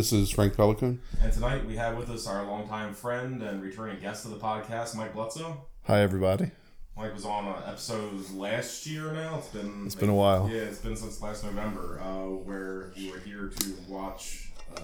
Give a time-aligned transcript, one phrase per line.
[0.00, 0.98] This is Frank Pelican.
[1.20, 4.96] And tonight we have with us our longtime friend and returning guest of the podcast,
[4.96, 5.58] Mike Blutzo.
[5.82, 6.52] Hi, everybody.
[6.96, 9.36] Mike was on an episode last year now.
[9.36, 10.48] It's been It's been a while.
[10.48, 14.80] Yeah, it's been since last November, uh, where you were here to watch uh,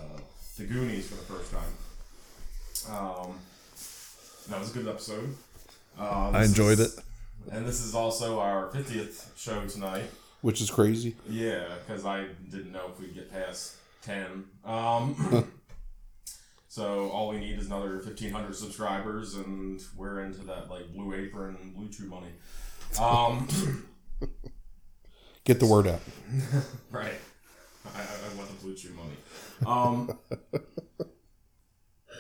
[0.59, 2.95] The Goonies for the first time.
[2.95, 3.39] Um,
[4.51, 5.35] that was a good episode.
[5.99, 7.05] Uh, I enjoyed is- it.
[7.53, 10.11] And this is also our 50th show tonight.
[10.43, 11.17] Which is crazy.
[11.27, 13.77] Yeah, because I didn't know if we'd get past
[14.07, 14.45] 10.
[14.65, 15.53] Um,
[16.69, 21.75] so all we need is another 1,500 subscribers, and we're into that, like, Blue Apron,
[21.77, 22.31] BlueChew money.
[23.01, 23.85] Um,
[25.45, 26.01] Get the word out.
[26.91, 27.15] right.
[27.85, 29.17] I, I I want the BlueChew money.
[29.65, 30.19] Um,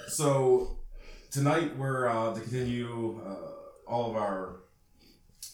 [0.09, 0.79] so
[1.31, 4.61] tonight we're uh, to continue uh, all of our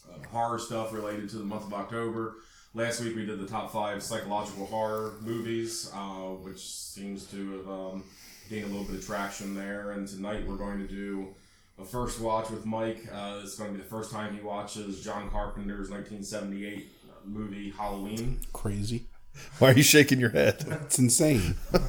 [0.07, 2.37] uh, horror stuff related to the month of October.
[2.75, 7.69] Last week we did the top five psychological horror movies, uh, which seems to have
[7.69, 8.05] um,
[8.49, 9.91] gained a little bit of traction there.
[9.91, 11.35] And tonight we're going to do
[11.79, 13.07] a first watch with Mike.
[13.13, 16.91] Uh, it's going to be the first time he watches John Carpenter's 1978
[17.27, 18.41] movie Halloween.
[18.55, 19.05] Crazy.
[19.59, 20.65] Why are you shaking your head?
[20.85, 21.57] It's insane.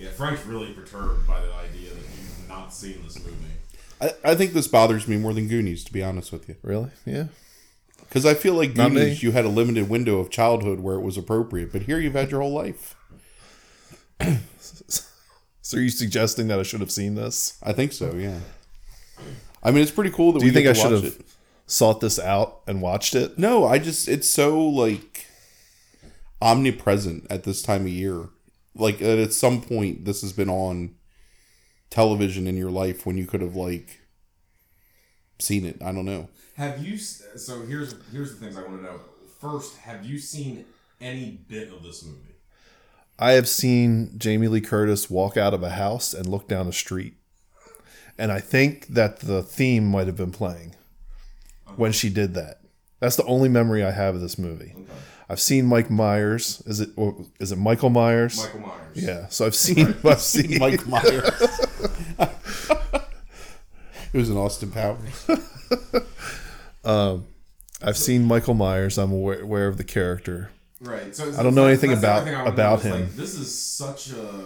[0.00, 3.34] Yeah, Frank's really perturbed by the idea that you've not seen this movie.
[4.00, 6.54] I, I think this bothers me more than Goonies, to be honest with you.
[6.62, 6.90] really?
[7.04, 7.24] Yeah.
[8.08, 9.00] Because I feel like Not me.
[9.00, 12.14] Goonies, you had a limited window of childhood where it was appropriate, but here you've
[12.14, 12.96] had your whole life.
[15.60, 17.58] So are you suggesting that I should have seen this?
[17.62, 18.40] I think so, yeah.
[19.62, 21.20] I mean, it's pretty cool that Do we you think I should have it.
[21.66, 23.38] sought this out and watched it?
[23.38, 25.26] No, I just it's so like
[26.40, 28.28] omnipresent at this time of year.
[28.74, 30.94] Like at some point this has been on
[31.90, 34.00] television in your life when you could have like
[35.38, 35.82] seen it.
[35.82, 36.30] I don't know.
[36.58, 36.98] Have you?
[36.98, 39.00] So here's here's the things I want to know.
[39.40, 40.64] First, have you seen
[41.00, 42.34] any bit of this movie?
[43.16, 46.72] I have seen Jamie Lee Curtis walk out of a house and look down a
[46.72, 47.14] street.
[48.18, 50.74] And I think that the theme might have been playing
[51.76, 52.58] when she did that.
[52.98, 54.74] That's the only memory I have of this movie.
[55.28, 56.60] I've seen Mike Myers.
[56.66, 58.42] Is it or is it Michael Myers?
[58.42, 58.96] Michael Myers.
[59.04, 59.28] Yeah.
[59.28, 61.60] So I've seen I've seen Mike Myers.
[64.12, 65.28] it was an Austin Powers.
[66.88, 68.98] I've seen Michael Myers.
[68.98, 70.50] I'm aware, aware of the character.
[70.80, 71.14] Right.
[71.14, 73.00] So I don't know anything about- other thing I wanna about him.
[73.02, 74.44] Like, this is such a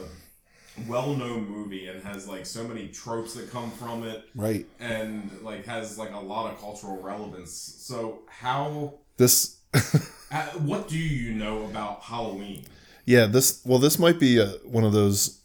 [0.88, 4.66] well-known movie and has like so many tropes that come from it, Right.
[4.80, 7.52] and like has like a lot of cultural relevance.
[7.52, 8.94] So how?
[9.18, 12.64] This uh, What do you know about Halloween?
[13.04, 15.40] Yeah, this well, this might be a, one of those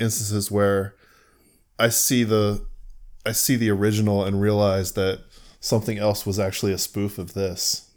[0.00, 0.94] instances where
[1.78, 2.64] I see the
[3.24, 5.20] I see the original and realize that
[5.62, 7.88] something else was actually a spoof of this.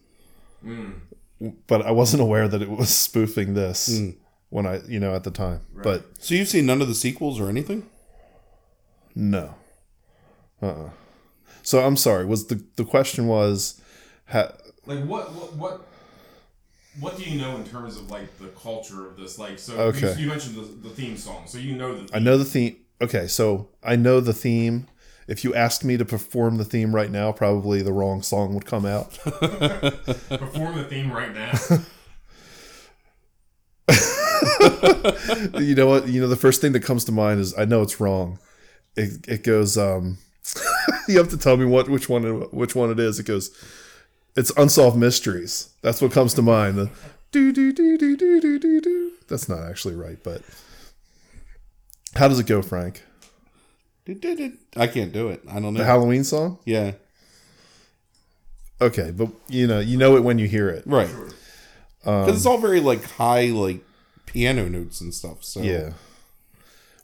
[1.68, 4.02] But I wasn't aware that it was spoofing this
[4.50, 5.62] when I, you know, at the time.
[5.84, 7.90] But So you've seen none of the sequels or anything?
[9.18, 9.56] no,
[10.62, 10.90] uh, uh
[11.64, 12.26] So I'm sorry.
[12.26, 13.82] Was the the question was,
[14.28, 14.52] ha,
[14.86, 15.34] Like what?
[15.34, 15.54] What?
[15.56, 15.88] What?
[17.00, 19.38] What do you know in terms of like the culture of this?
[19.38, 20.14] Like, so Okay.
[20.14, 22.16] you, you mentioned the, the theme song, so you know the.
[22.16, 22.78] I know the theme.
[23.02, 24.88] Okay, so I know the theme
[25.28, 28.66] if you asked me to perform the theme right now, probably the wrong song would
[28.66, 29.12] come out.
[29.24, 31.52] perform the theme right now.
[35.60, 36.08] you know what?
[36.08, 38.40] You know the first thing that comes to mind is I know it's wrong.
[38.96, 39.78] It it goes.
[39.78, 40.18] Um,
[41.08, 43.20] you have to tell me what which one which one it is.
[43.20, 43.52] It goes.
[44.36, 45.70] It's unsolved mysteries.
[45.82, 46.78] That's what comes to mind.
[46.78, 46.90] The,
[47.32, 49.12] do do do do do do do.
[49.28, 50.42] That's not actually right, but
[52.16, 53.04] how does it go, Frank?
[54.78, 55.42] I can't do it.
[55.50, 55.80] I don't know.
[55.80, 56.60] The Halloween song?
[56.66, 56.94] yeah.
[58.82, 60.84] Okay, but you know you know it when you hear it.
[60.86, 61.10] Right.
[62.04, 63.82] Because it's all very like high like
[64.26, 65.44] piano notes and stuff.
[65.44, 65.94] So Yeah.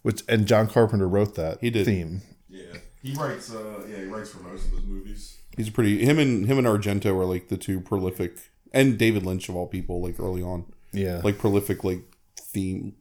[0.01, 1.85] Which and John Carpenter wrote that He did.
[1.85, 2.21] theme.
[2.49, 3.53] yeah, he writes.
[3.53, 5.37] Uh, yeah, he writes for most of his movies.
[5.55, 6.03] he's pretty.
[6.03, 9.67] Him and him and Argento are like the two prolific, and David Lynch of all
[9.67, 11.21] people, like early on, Yeah.
[11.23, 12.01] like prolific like
[12.37, 12.95] theme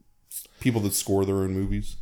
[0.61, 1.96] people that score their own movies.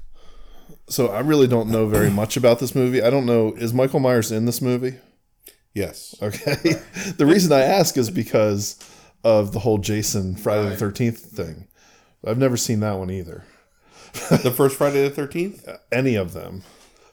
[0.89, 3.03] So I really don't know very much about this movie.
[3.03, 4.97] I don't know is Michael Myers in this movie?
[5.75, 6.15] Yes.
[6.23, 6.55] Okay.
[7.17, 8.79] the reason I ask is because
[9.25, 11.69] of the whole Jason Friday the Thirteenth thing.
[12.27, 13.45] I've never seen that one either.
[14.31, 15.69] the first Friday the Thirteenth.
[15.93, 16.63] Any of them.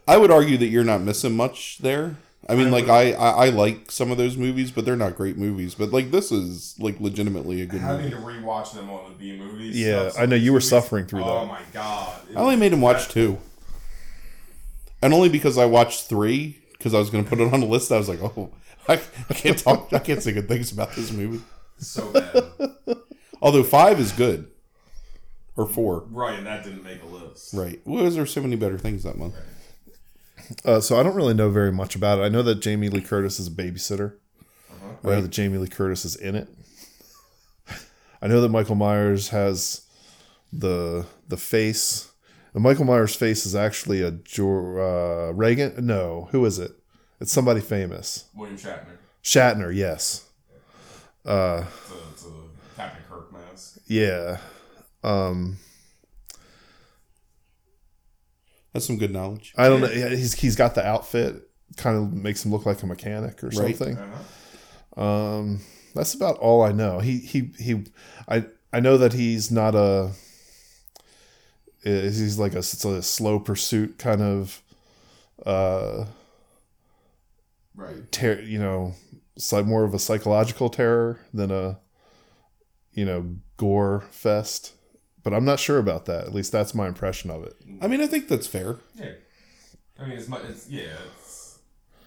[0.07, 2.15] I would argue that you're not missing much there.
[2.47, 5.35] I mean, like I, I I like some of those movies, but they're not great
[5.35, 5.73] movies.
[5.73, 8.03] But like this is like legitimately a good movie.
[8.03, 8.37] Having movie.
[8.39, 9.79] to rewatch them on the B movies.
[9.79, 11.33] Yeah, stuff, I know you were movies- suffering through Oh that.
[11.33, 12.21] Oh my god!
[12.35, 13.39] I only made him watch two,
[15.05, 17.65] and only because I watched three because I was going to put it on the
[17.65, 17.91] list.
[17.91, 18.51] I was like, oh,
[18.87, 18.93] I,
[19.29, 21.41] I can't talk, I can't say good things about this movie.
[21.77, 22.97] so bad.
[23.41, 24.49] Although five is good,
[25.55, 27.53] or four, Right, and that didn't make a list.
[27.53, 27.79] right?
[27.85, 29.35] Well, there so many better things that month?
[30.63, 32.23] Uh, so I don't really know very much about it.
[32.23, 34.15] I know that Jamie Lee Curtis is a babysitter.
[35.03, 36.47] I know that Jamie Lee Curtis is in it.
[38.21, 39.85] I know that Michael Myers has
[40.51, 42.11] the the face.
[42.55, 45.85] And Michael Myers' face is actually a uh, Reagan.
[45.85, 46.71] No, who is it?
[47.19, 48.25] It's somebody famous.
[48.33, 48.97] William Shatner.
[49.21, 49.75] Shatner.
[49.75, 50.27] Yes.
[51.25, 51.67] It's a,
[52.13, 52.29] it's a
[52.77, 53.79] Captain Kirk mask.
[53.87, 54.37] Yeah.
[55.03, 55.57] Um,
[58.73, 59.53] That's some good knowledge.
[59.57, 59.87] I don't know.
[59.87, 61.49] He's he's got the outfit.
[61.77, 63.75] Kind of makes him look like a mechanic or Right.
[63.75, 63.97] something.
[63.97, 65.01] Uh-huh.
[65.01, 65.59] Um,
[65.93, 66.99] that's about all I know.
[66.99, 67.85] He he he.
[68.29, 70.11] I I know that he's not a.
[71.85, 74.61] is- He's like a, it's a slow pursuit kind of,
[75.45, 76.05] uh,
[77.75, 78.09] Right.
[78.11, 78.93] ter- you know,
[79.35, 81.79] it's more of a psychological terror than a,
[82.93, 84.73] you know, gore fest.
[85.23, 86.25] But I'm not sure about that.
[86.25, 87.55] At least that's my impression of it.
[87.81, 88.77] I mean, I think that's fair.
[88.95, 89.11] Yeah.
[89.99, 90.83] I mean, it's, mu- it's yeah,
[91.13, 91.59] it's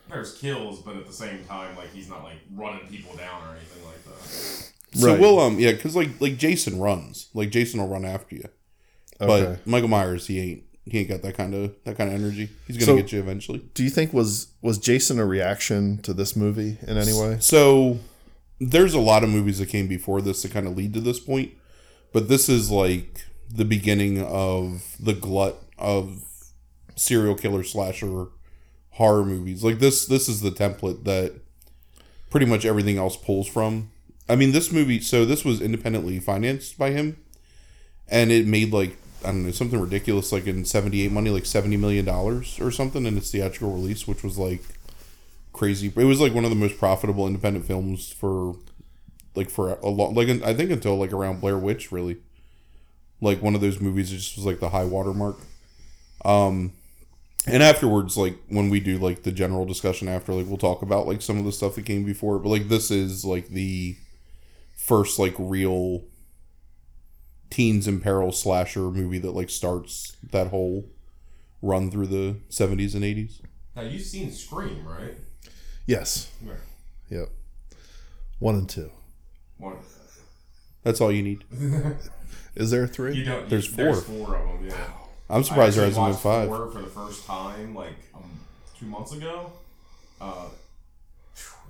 [0.08, 3.56] there's kills, but at the same time, like he's not like running people down or
[3.56, 4.28] anything like that.
[4.98, 5.19] So Right.
[5.20, 8.44] we'll um yeah, because like like Jason runs, like Jason will run after you,
[9.19, 9.61] but Okay.
[9.65, 12.49] Michael Myers he ain't he ain't got that kind of that kind of energy.
[12.67, 13.62] He's gonna So- get you eventually.
[13.75, 17.37] Do you think was was Jason a reaction to this movie in any way?
[17.41, 17.99] So
[18.61, 21.20] there's a lot of movies that came before this to kind of lead to this
[21.20, 21.53] point,
[22.12, 26.25] but this is like the beginning of the glut of
[26.97, 28.26] serial killer slasher
[28.93, 29.62] horror movies.
[29.62, 31.35] Like this this is the template that
[32.31, 33.91] pretty much everything else pulls from.
[34.29, 37.17] I mean, this movie so this was independently financed by him
[38.09, 41.76] and it made like I don't know, something ridiculous like in 78 money like 70
[41.76, 44.62] million dollars or something in its theatrical release, which was like
[45.53, 45.93] crazy.
[45.94, 48.56] It was like one of the most profitable independent films for
[49.35, 52.19] like for a long like I think until like around Blair Witch really.
[53.20, 55.37] Like one of those movies just was like the high watermark.
[56.25, 56.73] Um
[57.47, 61.06] and afterwards like when we do like the general discussion after like we'll talk about
[61.06, 63.97] like some of the stuff that came before but like this is like the
[64.76, 66.03] first like real
[67.50, 70.86] teens in peril slasher movie that like starts that whole
[71.62, 73.40] run through the 70s and 80s.
[73.74, 75.14] Now you've seen Scream, right?
[75.86, 76.30] Yes.
[76.42, 76.58] Right.
[77.10, 77.28] Yep.
[78.38, 78.90] One and two.
[79.56, 79.76] One.
[80.84, 81.44] That's all you need.
[82.54, 83.24] Is there a You three?
[83.24, 83.48] don't.
[83.48, 84.26] There's There's four.
[84.26, 84.68] four of them.
[84.68, 84.76] Yeah.
[85.30, 86.48] I'm surprised there hasn't actually been watched five.
[86.48, 88.30] Four for the first time, like um,
[88.78, 89.52] two months ago.
[90.20, 90.46] Uh,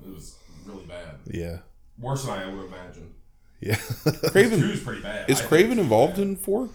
[0.06, 0.36] it was
[0.66, 1.16] really bad.
[1.26, 1.58] Yeah.
[1.98, 3.12] Worse than I would imagine.
[3.60, 3.76] Yeah.
[4.30, 5.28] Craven Two's pretty bad.
[5.28, 6.68] is I Craven involved in four?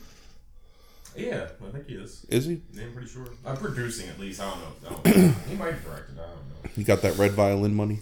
[1.16, 2.26] Yeah, I think he is.
[2.28, 2.62] Is he?
[2.82, 3.28] I'm pretty sure.
[3.46, 4.42] I'm producing at least.
[4.42, 4.90] I don't know.
[4.90, 5.34] I don't know.
[5.50, 6.16] he might have directed.
[6.16, 6.70] I don't know.
[6.76, 8.00] You got that red violin money.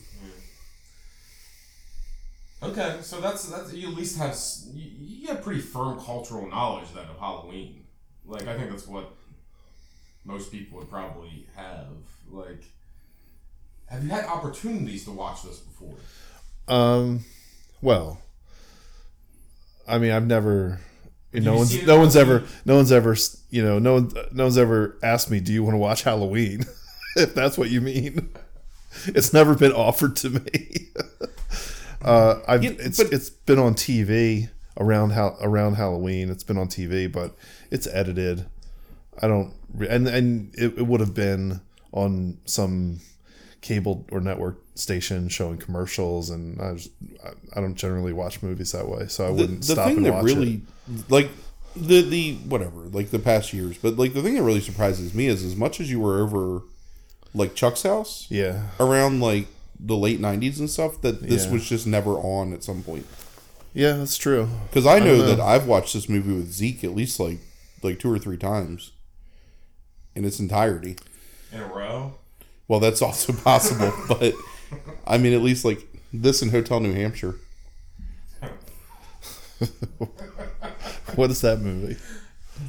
[2.63, 4.38] Okay, so that's that's you at least have
[4.74, 7.84] you, you have pretty firm cultural knowledge then of Halloween.
[8.25, 9.10] Like I think that's what
[10.24, 11.88] most people would probably have.
[12.29, 12.63] Like,
[13.88, 15.96] have you had opportunities to watch this before?
[16.67, 17.25] Um.
[17.82, 18.21] Well.
[19.88, 20.80] I mean, I've never.
[21.32, 23.16] Did no you one's no one's ever no one's ever
[23.50, 26.66] you know no one no one's ever asked me do you want to watch Halloween?
[27.16, 28.30] If that's what you mean.
[29.08, 30.90] It's never been offered to me.
[32.02, 36.30] Uh I've Yeah, it's but- it's been on TV around how around Halloween.
[36.32, 37.36] It's been on TV but
[37.70, 38.46] it's edited.
[39.22, 39.54] I don't
[39.88, 41.62] and and it, it would have been
[41.92, 43.02] on some
[43.62, 46.92] cable or network station showing commercials and I just
[47.25, 50.06] I, I don't generally watch movies that way so I wouldn't the stop thing and
[50.06, 51.12] that watch really it.
[51.12, 51.30] like
[51.75, 55.28] the the whatever like the past years, but like the thing that really surprises me
[55.28, 56.63] is as much as you were over
[57.34, 58.68] like Chuck's house Yeah.
[58.80, 59.48] around like
[59.80, 61.51] the late '90s and stuff, that this Yeah.
[61.54, 63.06] was just never on at some point.
[63.74, 64.50] Yeah, that's true.
[64.70, 65.28] Because I know know.
[65.28, 67.40] that I've watched this movie with Zeke at least like
[67.84, 68.92] like two or three times
[70.16, 70.98] in its entirety.
[71.54, 72.16] In a row?
[72.68, 74.34] Well, that's also possible, but
[75.06, 77.36] I mean, at least like this in Hotel New Hampshire.
[81.16, 81.98] What is that movie?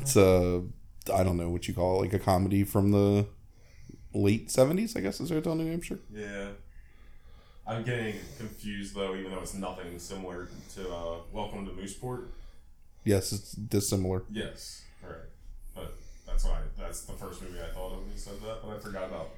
[0.00, 0.62] It's a
[1.12, 3.26] I don't know what you call it, like a comedy from the
[4.12, 6.00] late seventies, I guess is Hotel New Hampshire.
[6.12, 6.49] Yeah.
[7.66, 12.26] I'm getting confused though, even though it's nothing similar to uh, Welcome to Mooseport.
[13.04, 14.25] Yes, it's dissimilar.
[14.30, 15.12] Yes, right.
[15.75, 15.94] But
[16.26, 18.78] that's why that's the first movie I thought of when you said that, but I
[18.80, 19.30] forgot about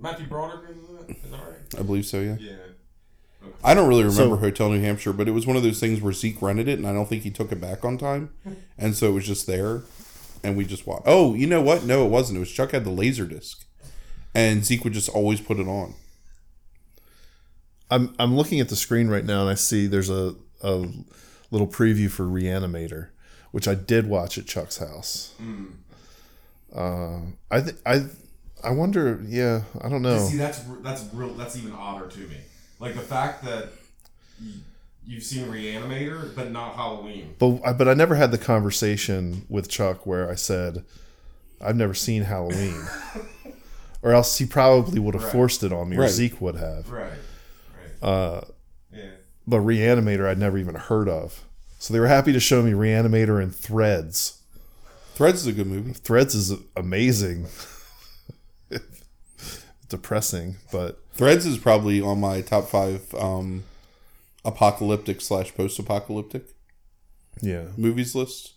[0.00, 0.70] Matthew Broderick.
[0.70, 0.76] Is
[1.06, 1.78] that, is that right?
[1.78, 2.20] I believe so.
[2.20, 2.36] Yeah.
[2.40, 2.52] Yeah.
[3.64, 6.00] I don't really remember So- Hotel New Hampshire, but it was one of those things
[6.00, 8.30] where Zeke rented it, and I don't think he took it back on time,
[8.78, 9.82] and so it was just there,
[10.42, 11.04] and we just watched.
[11.06, 11.84] Oh, you know what?
[11.84, 12.36] No, it wasn't.
[12.36, 13.64] It was Chuck had the laser disc,
[14.34, 15.94] and Zeke would just always put it on.
[17.90, 20.86] I'm I'm looking at the screen right now and I see there's a a
[21.50, 23.08] little preview for Reanimator,
[23.50, 25.34] which I did watch at Chuck's house.
[26.74, 28.04] Uh, I think I
[28.64, 29.20] I wonder.
[29.26, 30.18] Yeah, I don't know.
[30.18, 31.30] See, that's that's real.
[31.34, 32.36] That's even odder to me.
[32.78, 33.70] Like the fact that
[35.06, 37.34] you've seen Reanimator, but not Halloween.
[37.38, 40.84] But I- but I never had the conversation with Chuck where I said,
[41.60, 42.82] "I've never seen Halloween,"
[44.02, 45.32] or else he probably would have Right.
[45.32, 46.10] forced it on me, or Right.
[46.10, 46.90] Zeke would have.
[46.90, 47.12] Right.
[47.12, 48.08] Right.
[48.08, 48.40] Uh,
[48.92, 49.10] yeah.
[49.46, 51.44] but Reanimator I'd never even heard of.
[51.78, 54.38] So they were happy to show me Reanimator and Threads.
[55.14, 55.92] Threads is a good movie.
[55.92, 57.46] Threads is amazing.
[59.90, 63.64] Depressing, but Threads is probably on my top five um,
[64.44, 66.44] apocalyptic slash post apocalyptic
[67.42, 67.64] yeah.
[67.76, 68.52] movies list.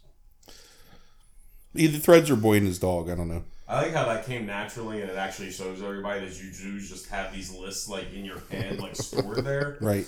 [1.76, 3.10] Either Threads or Boy and His Dog.
[3.10, 3.44] I don't know.
[3.68, 7.10] I like how that came naturally, and it actually shows everybody that you do just
[7.10, 9.78] have these lists like in your head, like stored there.
[9.82, 10.06] Right.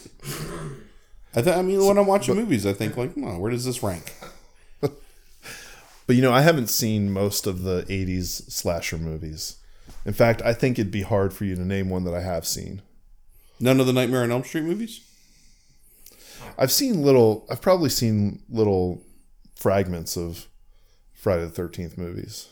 [1.36, 3.84] I, th- I mean, when I'm watching movies, I think like, oh, where does this
[3.84, 4.14] rank?
[6.08, 9.58] But you know, I haven't seen most of the 80s slasher movies.
[10.06, 12.46] In fact, I think it'd be hard for you to name one that I have
[12.46, 12.82] seen.
[13.60, 15.02] None of the Nightmare on Elm Street movies.
[16.58, 19.02] I've seen little, I've probably seen little
[19.56, 20.48] fragments of
[21.14, 22.48] Friday the 13th movies.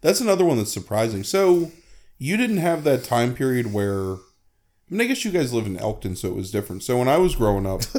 [0.00, 1.22] That's another one that's surprising.
[1.22, 1.70] So
[2.18, 4.14] you didn't have that time period where.
[4.14, 6.82] I mean, I guess you guys live in Elkton, so it was different.
[6.82, 7.80] So when I was growing up,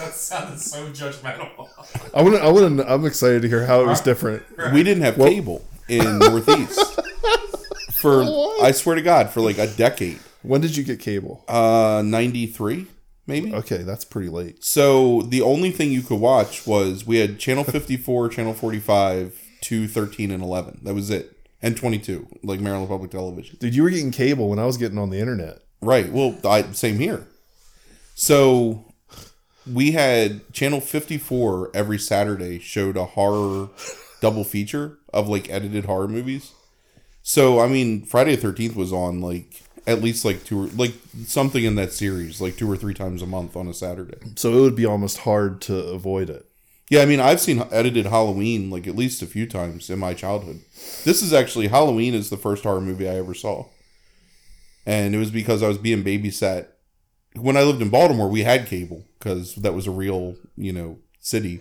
[0.00, 1.68] That sounded so judgmental.
[2.14, 4.42] I want to, I want to, I'm excited to hear how it was different.
[4.72, 7.00] we didn't have cable in Northeast
[8.00, 8.22] for
[8.62, 10.20] I swear to God for like a decade.
[10.42, 11.44] When did you get cable?
[11.48, 12.86] Uh, ninety three
[13.26, 13.54] maybe.
[13.54, 14.62] Okay, that's pretty late.
[14.64, 18.80] So the only thing you could watch was we had channel fifty four, channel forty
[18.80, 20.80] five, two, thirteen, and eleven.
[20.82, 23.56] That was it, and twenty two, like Maryland Public Television.
[23.60, 25.60] Dude, you were getting cable when I was getting on the internet.
[25.80, 26.10] Right.
[26.10, 27.26] Well, I, same here.
[28.14, 28.92] So
[29.66, 33.70] we had channel 54 every Saturday showed a horror
[34.20, 36.52] double feature of like edited horror movies.
[37.22, 40.94] So I mean, Friday the 13th was on like at least like two or like
[41.24, 44.18] something in that series, like two or three times a month on a Saturday.
[44.36, 46.46] So it would be almost hard to avoid it.
[46.88, 50.12] Yeah, I mean, I've seen edited Halloween like at least a few times in my
[50.12, 50.60] childhood.
[51.04, 53.66] This is actually Halloween is the first horror movie I ever saw.
[54.86, 56.66] And it was because I was being babysat.
[57.36, 60.98] When I lived in Baltimore, we had cable because that was a real, you know,
[61.20, 61.60] city.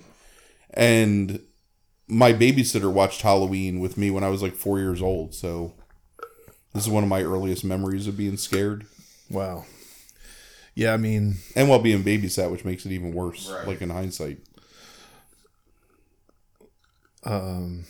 [0.73, 1.41] And
[2.09, 5.33] my babysitter watched Halloween with me when I was like four years old.
[5.35, 5.73] So
[6.73, 8.85] this is one of my earliest memories of being scared.
[9.29, 9.65] Wow.
[10.75, 13.67] Yeah, I mean, And while being babysat, which makes it even worse, Right.
[13.67, 14.39] like in hindsight.
[17.23, 17.85] um,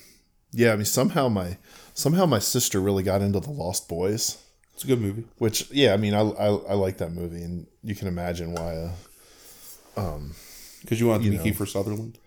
[0.51, 1.57] yeah, I mean somehow my
[1.93, 4.37] somehow my sister really got into the Lost Boys,
[4.73, 5.25] It's a good movie.
[5.37, 8.75] which yeah, I mean I I, I like that movie, and you can imagine why.
[9.95, 10.19] Uh,
[10.81, 11.43] Because you want to You be know.
[11.43, 12.17] Kiefer Sutherland.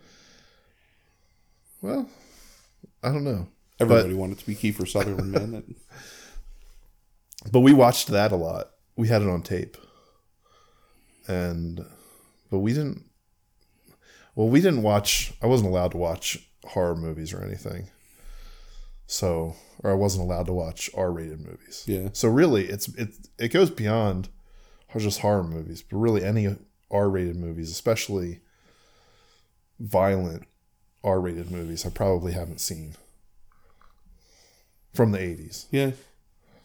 [1.82, 2.08] Well,
[3.02, 3.48] I don't know,
[3.82, 5.74] Everybody wanted to be Kiefer Sutherland, man.
[7.42, 8.70] That, but we watched that a lot.
[8.96, 9.76] We had it on tape,
[11.26, 11.84] and
[12.50, 13.02] but we didn't.
[14.36, 15.32] Well, we didn't watch.
[15.42, 17.90] I wasn't allowed to watch horror movies or anything.
[19.06, 21.84] So, or I wasn't allowed to watch R-rated movies.
[21.86, 22.10] yeah.
[22.12, 24.28] So really, it's it it goes beyond
[24.96, 26.56] just horror movies, but really any
[26.92, 28.40] R-rated movies, especially
[29.80, 30.44] violent
[31.04, 32.94] R-rated movies, I probably haven't seen
[34.94, 35.66] from the '80s.
[35.70, 35.92] Yeah.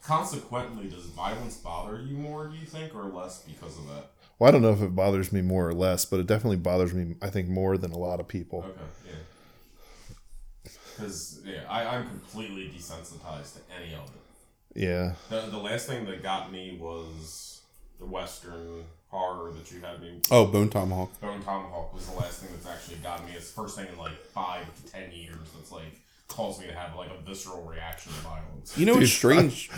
[0.02, 4.10] Consequently, does violence bother you more, do you think, or less because of that?
[4.38, 6.94] Well, I don't know if it bothers me more or less, but it definitely bothers
[6.94, 7.16] me.
[7.20, 8.60] I think more than a lot of people.
[8.60, 10.70] Okay, yeah.
[10.96, 14.80] Because, yeah, I, I'm completely desensitized to any of it.
[14.80, 17.62] Yeah, The, the last thing that got me was
[17.98, 20.20] the Western horror that you had me.
[20.30, 21.18] Oh, Bone Tomahawk.
[21.20, 23.32] Bone Tomahawk was the last thing that's actually got me.
[23.34, 26.74] It's the first thing in like five to ten years that's like caused me to
[26.74, 28.76] have like a visceral reaction to violence.
[28.76, 29.70] You know what's Dude, strange?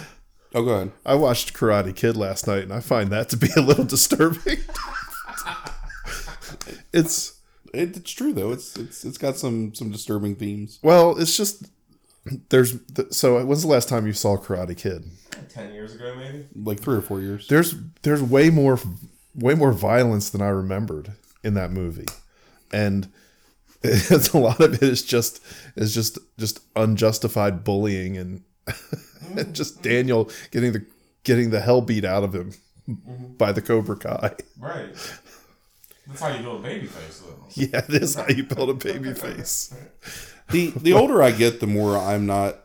[0.55, 0.93] Oh, go ahead.
[1.07, 4.59] I watched Karate Kid last night, and I find that to be a little disturbing.
[6.93, 7.41] it's
[7.73, 8.51] It, it's true though.
[8.51, 10.79] It's it's it's got some some disturbing themes.
[10.83, 11.71] well, it's just
[12.51, 12.77] there's
[13.11, 13.45] so.
[13.45, 15.05] When's the last time you saw Karate Kid?
[15.49, 16.47] Ten years ago, maybe.
[16.55, 17.49] Like three or four years.
[17.49, 18.79] there's there's way more
[19.35, 22.07] way more violence than I remembered in that movie,
[22.73, 23.09] and
[23.83, 25.43] it's a lot of it is just
[25.77, 29.53] is just just unjustified bullying and mm-hmm.
[29.53, 30.85] just Daniel getting the
[31.25, 32.53] getting the hell beat out of him
[32.89, 33.35] mm-hmm.
[33.35, 34.35] by the Cobra Kai.
[34.59, 34.95] Right.
[36.07, 37.37] That's how you build a baby face, though.
[37.55, 39.75] Yeah, it is how you build a baby face.
[40.51, 42.59] the the older I get, the more I'm not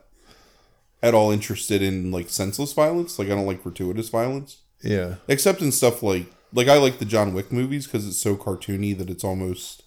[1.02, 3.18] at all interested in like senseless violence.
[3.18, 7.04] Like I don't like gratuitous violence, Yeah, except in stuff like like I like the
[7.04, 9.82] John Wick movies because it's so cartoony that it's almost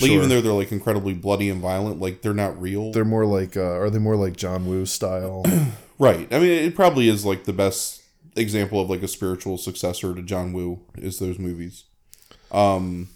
[0.00, 0.16] like Sure.
[0.16, 2.90] even though they're like incredibly bloody and violent, like they're not real.
[2.92, 5.44] They're more like, uh, are they more like John Woo style?
[5.98, 6.26] right.
[6.32, 8.02] I mean, it probably is like the best
[8.34, 11.84] example of like a spiritual successor to John Woo is those movies.
[12.50, 13.08] Um,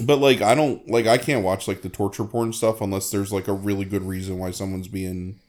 [0.00, 3.32] but like I don't like I can't watch like the torture porn stuff unless there's
[3.32, 5.40] like a really good reason why someone's being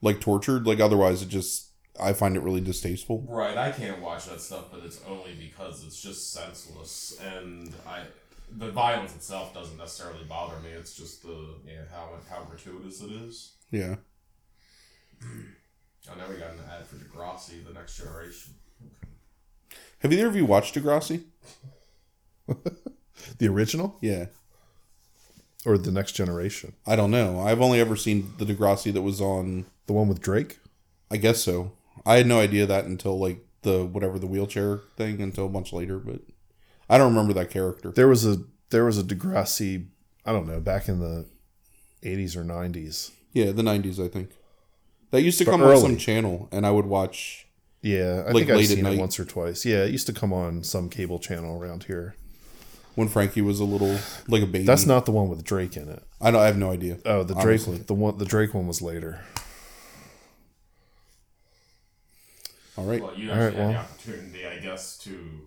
[0.00, 0.66] like tortured.
[0.66, 3.24] Like otherwise, it just I find it really distasteful.
[3.28, 8.02] Right, I can't watch that stuff, but it's only because it's just senseless, and I
[8.54, 10.70] the violence itself doesn't necessarily bother me.
[10.70, 13.52] It's just the yeah how how gratuitous it is.
[13.70, 13.96] Yeah.
[15.22, 18.54] I know we got an ad for Degrassi, the next generation.
[20.00, 21.22] Have either of you watched Degrassi?
[23.38, 24.26] the original Yeah.
[25.64, 26.72] or the next generation?
[26.86, 27.38] I don't know.
[27.40, 29.66] I've only ever seen the Degrassi that was on.
[29.86, 30.58] The one with Drake?
[31.10, 31.72] I guess so.
[32.06, 35.98] I had no idea that until like the whatever the wheelchair thing until much later,
[35.98, 36.20] but
[36.90, 37.90] I don't remember that character.
[37.92, 38.38] There was a
[38.70, 39.86] there was a Degrassi.
[40.26, 41.26] I don't know back in the
[42.02, 43.10] eighties or nineties.
[43.32, 44.30] Yeah, the '90s, I think.
[45.10, 47.46] That used to But come on some channel, and I would watch.
[47.82, 49.64] Yeah, I Like think I've seen it once or twice.
[49.64, 52.14] Yeah, it used to come on some cable channel around here.
[52.94, 53.96] when Frankie was a little
[54.28, 54.64] like a baby.
[54.64, 56.02] That's not the one with Drake in it.
[56.20, 56.40] I don't.
[56.42, 56.98] I have no idea.
[57.06, 57.78] Oh, the Drake Honestly.
[57.78, 59.20] the one the Drake one was later.
[62.76, 63.02] All right.
[63.02, 65.46] Well, you All actually right, had the opportunity, I guess, to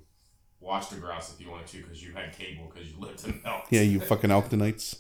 [0.60, 3.41] watch the Degrassi if you wanted to, because you had cable because you lived in
[3.45, 3.65] Elk.
[3.69, 4.97] Yeah, you fucking Alktonites.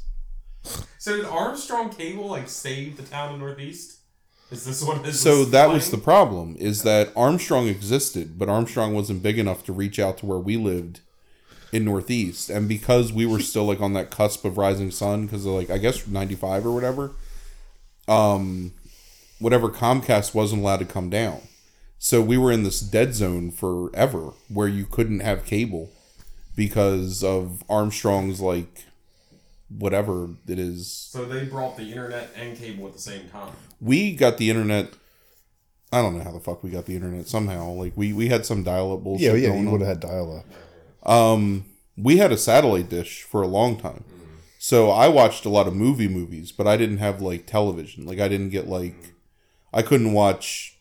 [0.97, 3.99] So did Armstrong Cable like save the town of Northeast?
[4.51, 8.93] Is this what this So that was the problem is that Armstrong existed, but Armstrong
[8.93, 11.01] wasn't big enough to reach out to where we lived
[11.71, 15.45] in Northeast, and because we were still like on that cusp of rising sun, because
[15.45, 17.11] of like I guess ninety five or whatever,
[18.07, 18.73] um,
[19.39, 21.41] whatever Comcast wasn't allowed to come down,
[21.97, 25.91] so we were in this dead zone forever where you couldn't have cable
[26.55, 28.85] because of Armstrong's like
[29.69, 33.53] whatever it is So they brought the internet and cable at the same time.
[33.81, 34.93] we got the internet.
[35.91, 37.71] I don't know how the fuck we got the internet somehow.
[37.71, 39.27] Like we we had some dial up bullshit.
[39.27, 40.43] Yeah, yeah, going you would have had dial
[41.03, 41.09] up.
[41.09, 41.65] Um,
[41.97, 44.03] we had a satellite dish for a long time,
[44.59, 48.05] so I watched a lot of movie movies, but I didn't have like television.
[48.05, 49.13] Like I didn't get like,
[49.73, 50.74] I couldn't watch,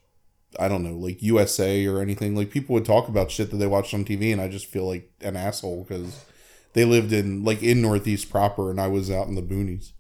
[0.59, 2.35] I don't know, like USA or anything.
[2.35, 4.87] Like people would talk about shit that they watched on TV, and I just feel
[4.87, 6.25] like an asshole because
[6.73, 9.93] they lived in like in Northeast proper, and I was out in the boonies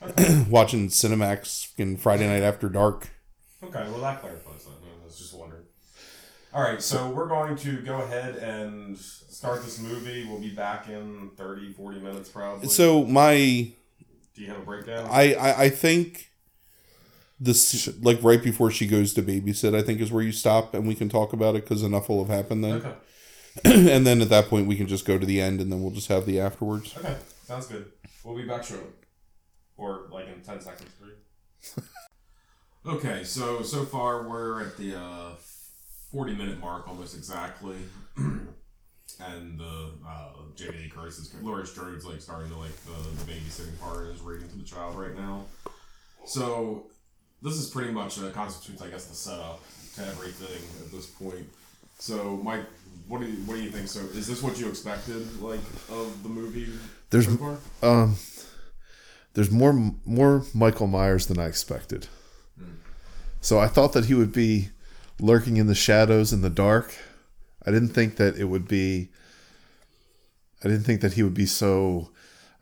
[0.50, 3.08] watching Cinemax and Friday Night After Dark.
[3.62, 4.72] Okay, well that clarifies that.
[4.72, 5.62] I was just wondering.
[6.52, 10.26] All right, so we're going to go ahead and start this movie.
[10.26, 12.68] We'll be back in 30, 40 minutes probably.
[12.68, 13.72] So my
[14.34, 15.08] do you have a breakdown?
[15.10, 16.30] I, I I think
[17.38, 20.86] this like right before she goes to babysit, I think is where you stop and
[20.86, 22.94] we can talk about it because enough will have happened then, okay.
[23.64, 25.92] and then at that point we can just go to the end and then we'll
[25.92, 26.96] just have the afterwards.
[26.96, 27.86] Okay, sounds good.
[28.24, 28.88] We'll be back shortly.
[29.76, 31.82] Or like in 10 seconds, three.
[32.86, 35.30] okay, so so far we're at the uh,
[36.12, 37.76] 40 minute mark almost exactly.
[38.16, 43.32] and the uh, Jamie Lee Curtis is Laurie Strode's like starting to like the, the
[43.32, 45.44] babysitting part and is reading to the child right now.
[46.24, 46.86] So
[47.42, 49.62] this is pretty much uh, constitutes, I guess, the setup
[49.96, 51.48] to everything at this point.
[51.98, 52.64] So, Mike,
[53.08, 53.88] what do you what do you think?
[53.88, 56.68] So, is this what you expected, like, of the movie
[57.10, 57.58] There's- so far?
[57.82, 58.16] Um,
[59.34, 59.72] there's more
[60.04, 62.08] more Michael Myers than I expected.
[63.42, 64.70] So I thought that he would be
[65.20, 66.94] lurking in the shadows in the dark.
[67.64, 69.10] I didn't think that it would be.
[70.64, 72.10] I didn't think that he would be so,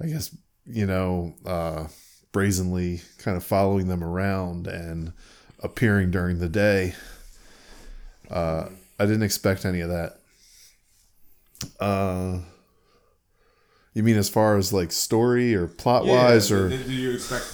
[0.00, 1.86] I guess you know, uh,
[2.34, 5.12] brazenly kind of following them around and
[5.62, 6.94] appearing during the day.
[8.28, 8.68] Uh,
[8.98, 10.18] I didn't expect any of that.
[11.78, 12.40] Uh,
[13.94, 17.46] you mean as far as like story or plot wise or did you expect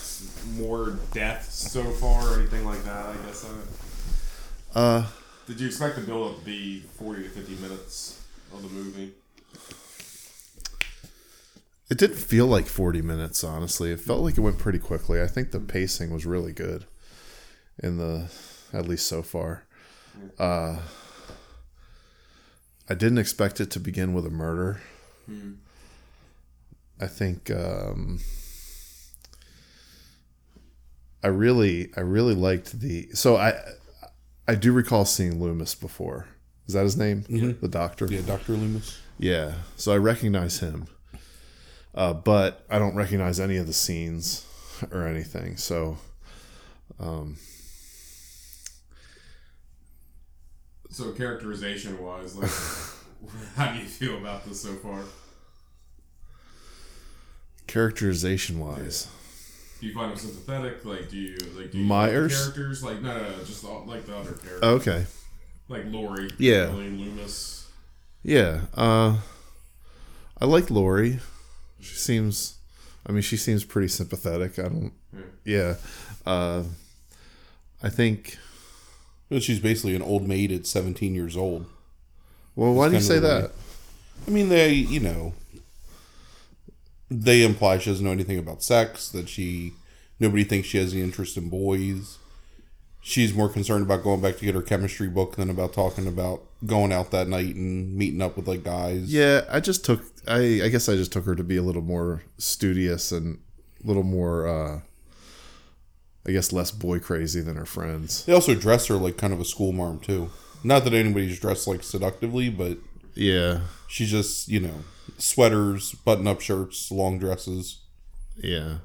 [0.59, 3.07] more deaths so far or anything like that?
[3.07, 3.47] I guess.
[4.75, 5.07] Uh
[5.47, 9.13] did you expect the build up to be forty to fifty minutes of the movie?
[11.91, 13.91] It didn't feel like 40 minutes honestly.
[13.91, 15.21] It felt like it went pretty quickly.
[15.21, 16.85] I think the pacing was really good
[17.83, 18.31] in the
[18.73, 19.65] at least so far.
[20.39, 20.77] Uh
[22.89, 24.81] I didn't expect it to begin with a murder.
[27.01, 28.21] I think um
[31.23, 33.55] I really I really liked the so I
[34.49, 36.27] I do recall seeing Loomis before.
[36.67, 37.25] Is that his name?
[37.61, 38.07] The doctor.
[38.07, 39.01] Yeah, Doctor Loomis.
[39.19, 40.87] Yeah, so I recognize him,
[41.95, 44.47] uh, but I don't recognize any of the scenes
[44.93, 45.57] or anything.
[45.57, 45.99] So,
[50.91, 52.51] So characterization wise, like
[53.57, 55.03] how do you feel about this so far?
[57.67, 59.07] Characterization wise,
[59.81, 60.85] Do you find him sympathetic?
[60.85, 62.33] Like, do you like do you Myers?
[62.33, 62.83] like the characters?
[62.83, 65.07] Like, no, no, no, just all, like the other characters, okay,
[65.69, 66.67] like Laurie, Yeah.
[66.75, 67.69] Loomis.
[68.25, 68.63] yeah.
[68.75, 69.19] Uh,
[70.41, 71.21] I like Laurie.
[71.81, 72.59] She seems,
[73.07, 74.59] I mean, she seems pretty sympathetic.
[74.59, 74.93] I don't,
[75.45, 75.77] yeah.
[76.27, 76.65] Uh,
[77.83, 78.37] I think.
[79.29, 81.67] But she's basically an old maid at 17 years old.
[82.57, 83.51] Well, why do you say of the way- that?
[84.27, 85.33] I mean, they, you know,
[87.11, 89.73] they imply she doesn't know anything about sex, that she,
[90.19, 92.19] nobody thinks she has any interest in boys.
[93.01, 96.43] She's more concerned about going back to get her chemistry book than about talking about
[96.67, 99.13] going out that night and meeting up with like guys.
[99.13, 100.03] Yeah, I just took.
[100.29, 103.39] I I guess I just took her to be a little more studious and
[103.83, 104.47] a little more.
[104.49, 104.81] uh
[106.27, 108.27] I guess less boy crazy than her friends.
[108.27, 110.31] They also dress her like kind of a school marm too.
[110.63, 112.77] Not that anybody's dressed like seductively, but
[113.15, 114.85] Yeah, she's just, you know,
[115.17, 117.81] sweaters, button up shirts, long dresses.
[118.37, 118.79] yeah.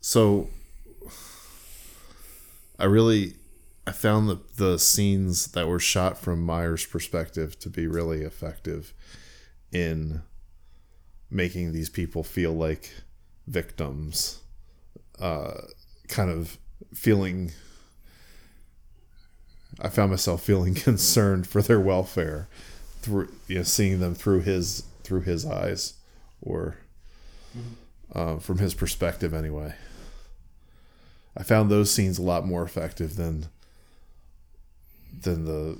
[0.00, 0.48] So,
[2.78, 3.34] I really,
[3.86, 8.94] I found the the scenes that were shot from Myers' perspective to be really effective
[9.72, 10.22] in
[11.30, 12.92] making these people feel like
[13.46, 14.40] victims,
[15.20, 15.52] uh,
[16.08, 16.58] kind of
[16.94, 17.52] feeling.
[19.80, 22.48] I found myself feeling concerned for their welfare
[23.00, 25.94] through you know seeing them through his through his eyes
[26.40, 26.78] or
[28.14, 29.74] uh, from his perspective anyway.
[31.36, 33.48] I found those scenes a lot more effective than
[35.22, 35.78] than the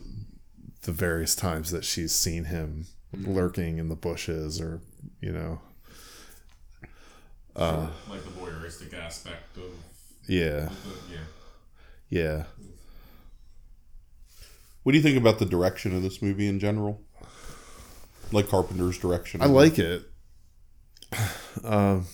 [0.82, 4.80] the various times that she's seen him lurking in the bushes or
[5.20, 5.60] you know
[7.56, 7.88] Uh.
[8.10, 9.70] like the voyeuristic aspect of
[10.26, 11.18] yeah the, yeah.
[12.08, 12.44] yeah
[14.82, 17.00] What do you think about the direction of this movie in general?
[18.32, 19.40] Like Carpenter's direction.
[19.42, 20.02] I like it.
[21.62, 22.06] Um,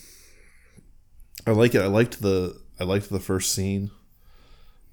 [1.47, 1.81] I like it.
[1.81, 3.91] I liked the I liked the first scene.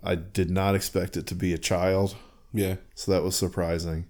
[0.03, 2.15] I did not expect it to be a child,
[2.53, 2.75] Yeah.
[2.95, 4.05] so that was surprising.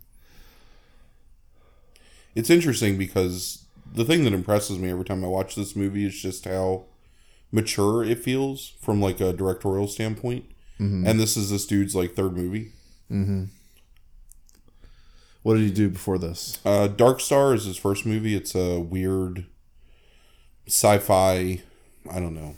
[2.36, 6.22] It's interesting because the thing that impresses me every time I watch this movie is
[6.22, 6.86] just how
[7.52, 10.46] mature it feels from like a directorial standpoint.
[10.80, 12.72] And this is this dude's like third movie.
[15.42, 16.60] What did he do before this?
[16.64, 18.36] Uh, Dark Star is his first movie.
[18.36, 19.46] It's a weird
[20.68, 21.62] sci-fi,
[22.12, 22.56] I don't know,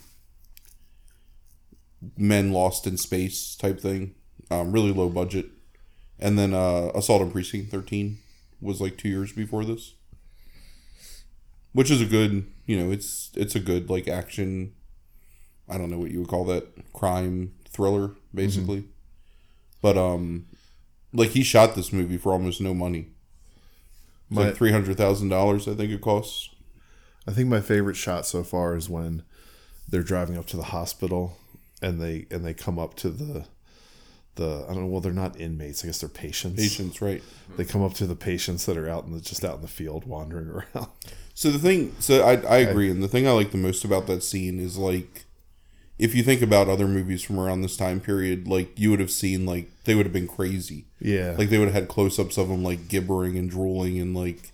[2.16, 4.14] men lost in space type thing.
[4.50, 5.46] Um, really low budget.
[6.18, 8.18] And then uh, Assault on Precinct 13
[8.60, 9.94] was like two years before this,
[11.72, 14.74] which is a good, you know, it's it's a good like action.
[15.68, 18.84] I don't know what you would call that crime thriller, basically.
[19.80, 20.46] But um,
[21.12, 23.08] like he shot this movie for almost no money.
[24.28, 26.50] My- like three hundred thousand dollars, I think it costs.
[27.26, 29.22] I think my favorite shot so far is when
[29.88, 31.38] they're driving up to the hospital
[31.82, 33.46] and they and they come up to the
[34.36, 34.86] the I don't know.
[34.86, 35.82] Well, they're not inmates.
[35.84, 36.60] I guess they're patients.
[36.60, 37.22] Patients, right?
[37.56, 39.68] They come up to the patients that are out in the just out in the
[39.68, 40.88] field wandering around.
[41.34, 44.06] So the thing, so I I agree, and the thing I like the most about
[44.06, 45.24] that scene is like,
[45.98, 49.10] if you think about other movies from around this time period, like you would have
[49.10, 52.38] seen like they would have been crazy, Yeah, like they would have had close ups
[52.38, 54.52] of them like gibbering and drooling and like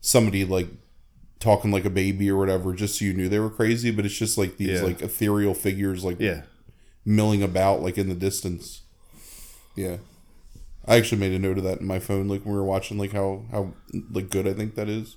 [0.00, 0.68] somebody like
[1.38, 3.90] talking like a baby or whatever, just so you knew they were crazy.
[3.90, 4.86] But it's just like these Yeah.
[4.86, 6.42] like ethereal figures like yeah.
[7.04, 8.82] Milling about like in the distance.
[9.74, 9.98] Yeah.
[10.86, 12.98] I actually made a note of that in my phone, like when we were watching,
[12.98, 13.74] like how how
[14.10, 15.16] like good I think that is.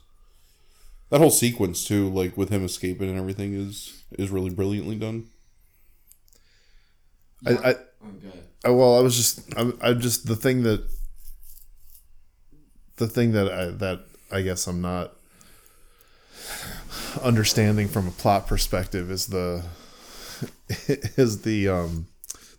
[1.10, 5.28] That whole sequence too, like with him escaping and everything, is is really brilliantly done.
[7.45, 8.43] I, I Oh, God.
[8.63, 10.88] I, well, I was just, I'm, I'm just the thing that,
[12.98, 15.13] the thing that I that I guess I'm not
[17.21, 19.65] understanding from a plot perspective is the
[20.88, 22.08] is the um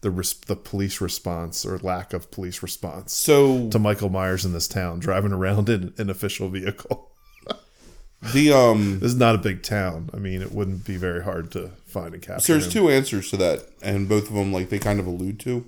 [0.00, 4.52] the res- the police response or lack of police response So to Michael Myers in
[4.52, 7.10] this town driving around in an official vehicle.
[8.32, 10.10] the um, This is not a big town.
[10.14, 12.40] I mean, it wouldn't be very hard to find a capture.
[12.40, 12.72] so there's him.
[12.72, 15.66] two answers to that, and both of them like they kind of allude to.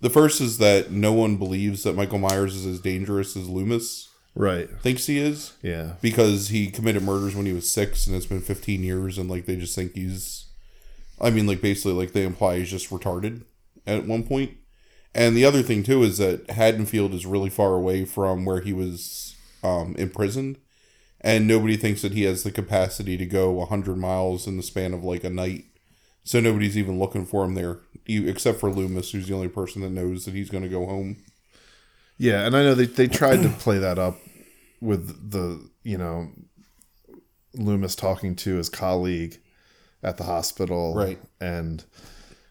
[0.00, 4.08] The first is that no one believes that Michael Myers is as dangerous as Loomis
[4.34, 4.68] right?
[4.80, 5.54] thinks he is.
[5.62, 9.30] Yeah, because he committed murders when he was six and it's been 15 years and
[9.30, 10.45] like they just think he's
[11.20, 13.42] i mean like basically like they imply he's just retarded
[13.86, 14.52] at one point.
[15.14, 18.72] And the other thing too is that haddonfield is really far away from where he
[18.72, 20.58] was um, imprisoned.
[21.20, 24.92] And nobody thinks that he has the capacity to go 100 miles in the span
[24.92, 25.64] of like a night.
[26.24, 29.90] So nobody's even looking for him there except for loomis who's the only person that
[29.90, 31.16] knows that he's going to go home.
[32.18, 34.16] Yeah, and I know they they tried to play that up
[34.80, 36.30] with the you know
[37.54, 39.38] Loomis talking to his colleague
[40.02, 41.18] at the hospital, Right.
[41.40, 41.84] and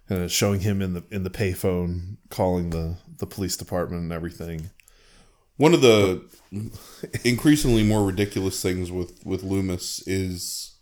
[0.09, 4.69] and showing him in the in the payphone calling the the police department and everything.
[5.57, 6.21] One of the
[7.23, 10.73] increasingly more ridiculous things with with Loomis is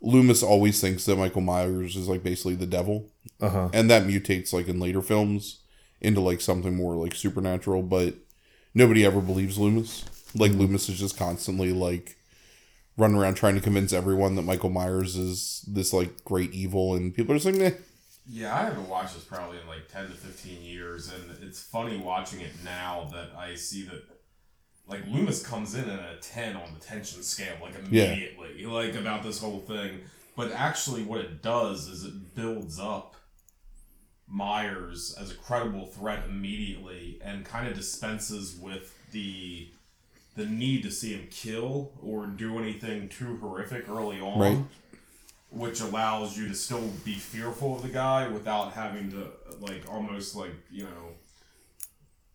[0.00, 3.68] Loomis always thinks that Michael Myers is like basically the devil, Uh huh.
[3.72, 5.60] and that mutates like in later films
[6.00, 7.82] into like something more like supernatural.
[7.82, 8.14] But
[8.74, 10.04] nobody ever believes Loomis.
[10.34, 12.17] Like Loomis is just constantly like
[12.98, 17.14] running around trying to convince everyone that Michael Myers is this like great evil, and
[17.14, 17.80] people are just like.
[18.30, 21.96] Yeah, I haven't watched this probably in like 10 to 15 years, and it's funny
[21.96, 24.02] watching it now that I see that,
[24.86, 28.04] like, Loomis comes in at a 10 on the tension scale, like, Yeah.
[28.12, 30.00] immediately, like, about this whole thing.
[30.36, 33.16] But actually, what it does is it builds up
[34.26, 39.70] Myers as a credible threat immediately and kind of dispenses with the
[40.38, 44.58] the need to see him kill or do anything too horrific early on Right.
[45.50, 49.26] which allows you to still be fearful of the guy without having to
[49.60, 51.04] like almost like you know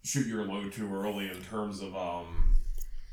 [0.04, 2.56] shoot your load too early in terms of um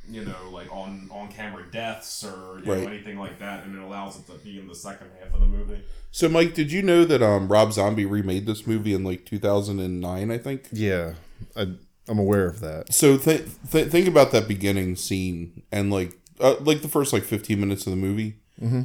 [0.09, 2.83] you know like on on camera deaths or you Right.
[2.83, 5.40] know anything like that and it allows it to be in the second half of
[5.40, 9.05] the movie So, Mike, did you know that um, Rob Zombie remade this movie in
[9.05, 10.31] like 2009?
[10.33, 10.66] I think.
[10.72, 11.14] Yeah,
[11.55, 11.74] I,
[12.11, 12.92] I'm aware of that.
[12.92, 17.23] So th- th- think about that beginning scene and like uh, like the first like
[17.23, 18.35] 15 minutes of the movie.
[18.61, 18.83] Mm-hmm.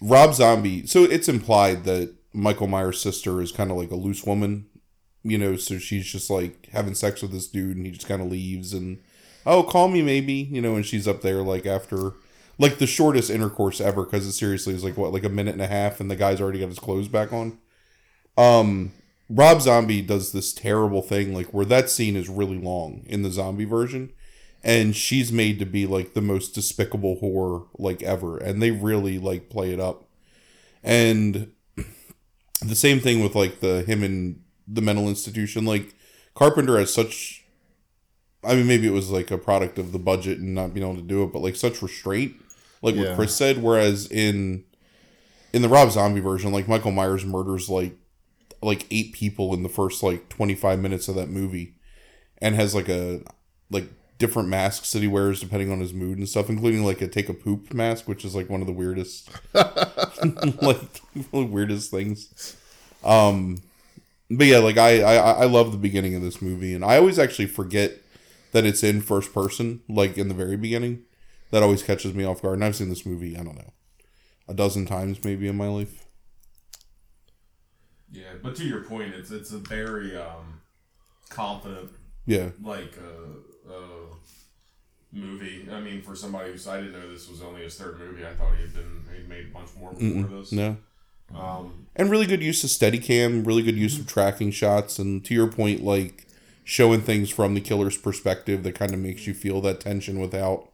[0.00, 0.86] Rob Zombie.
[0.86, 4.66] So it's implied that Michael Myers' sister is kind of like a loose woman,
[5.24, 5.56] you know.
[5.56, 8.72] So she's just like having sex with this dude, and he just kind of leaves
[8.72, 9.02] and
[9.44, 10.76] oh, call me maybe, you know.
[10.76, 12.12] And she's up there like after
[12.58, 15.62] like the shortest intercourse ever because it seriously is like what like a minute and
[15.62, 17.58] a half, and the guy's already got his clothes back on.
[18.38, 18.92] Um,
[19.34, 23.30] Rob Zombie does this terrible thing, like where that scene is really long in the
[23.30, 24.12] zombie version,
[24.62, 29.18] and she's made to be like the most despicable whore like ever, and they really
[29.18, 30.04] like play it up.
[30.82, 31.52] And
[32.60, 35.64] the same thing with like the him and the mental institution.
[35.64, 35.94] Like
[36.34, 37.44] Carpenter has such,
[38.44, 40.96] I mean, maybe it was like a product of the budget and not being able
[41.00, 42.34] to do it, but like such restraint,
[42.82, 43.02] like Yeah.
[43.08, 43.62] what Chris said.
[43.62, 44.64] Whereas in
[45.52, 47.96] in the Rob Zombie version, like Michael Myers murders like
[48.62, 51.74] like eight people in the first like 25 minutes of that movie
[52.40, 53.20] and has like a
[53.70, 57.08] like different masks that he wears depending on his mood and stuff including like a
[57.08, 61.00] take a poop mask which is like one of the weirdest like
[61.32, 62.56] the weirdest things.
[63.02, 63.58] Um
[64.30, 67.18] but yeah like I, I i love the beginning of this movie and i always
[67.18, 67.98] actually forget
[68.52, 71.02] that it's in first person like in the very beginning.
[71.50, 73.72] That always catches me off guard and i've seen this movie i don't know
[74.48, 76.06] a dozen times maybe in my life
[78.12, 80.60] yeah but to your point it's it's a very um
[81.28, 81.90] confident
[82.26, 82.50] yeah.
[82.62, 84.14] like uh, uh
[85.12, 85.68] movie.
[85.70, 88.32] I mean for somebody who's i didn't know this was only his third movie i
[88.32, 90.52] thought he had been he'd made a bunch more before this.
[90.52, 90.76] No.
[91.34, 95.34] Um and really good use of Steadicam, really good use of tracking shots, and to
[95.34, 96.26] your point, like
[96.64, 100.70] showing things from the killer's perspective that kind of makes you feel that tension without,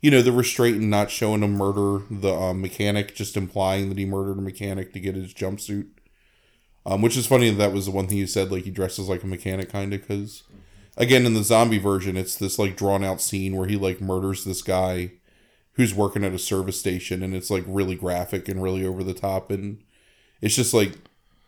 [0.00, 3.98] you know, the restraint and not showing a murder the um, mechanic, just implying that
[3.98, 5.86] he murdered a mechanic to get his jumpsuit.
[6.86, 9.08] Um, which is funny that that was the one thing you said, like he dresses
[9.08, 10.42] like a mechanic, kind of, because
[10.98, 14.44] again, in the zombie version, it's this like drawn out scene where he like murders
[14.44, 15.12] this guy
[15.72, 19.14] who's working at a service station, and it's like really graphic and really over the
[19.14, 19.82] top, and
[20.40, 20.92] it's just like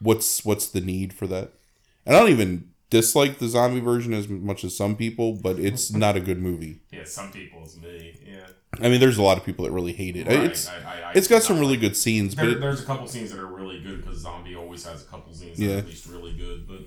[0.01, 1.53] what's what's the need for that?
[2.05, 5.91] And i don't even dislike the zombie version as much as some people but it's
[5.91, 6.81] not a good movie.
[6.93, 8.19] Yeah some people it's me.
[8.25, 8.47] Yeah
[8.81, 11.09] i mean there's a lot of people that really hate it Right, it's I- I-
[11.09, 13.39] I- it's got some I- really good scenes but it, there's a couple scenes that
[13.41, 15.75] are really good because Zombie always has a couple scenes that Yeah.
[15.77, 16.67] are at least really good.
[16.69, 16.81] But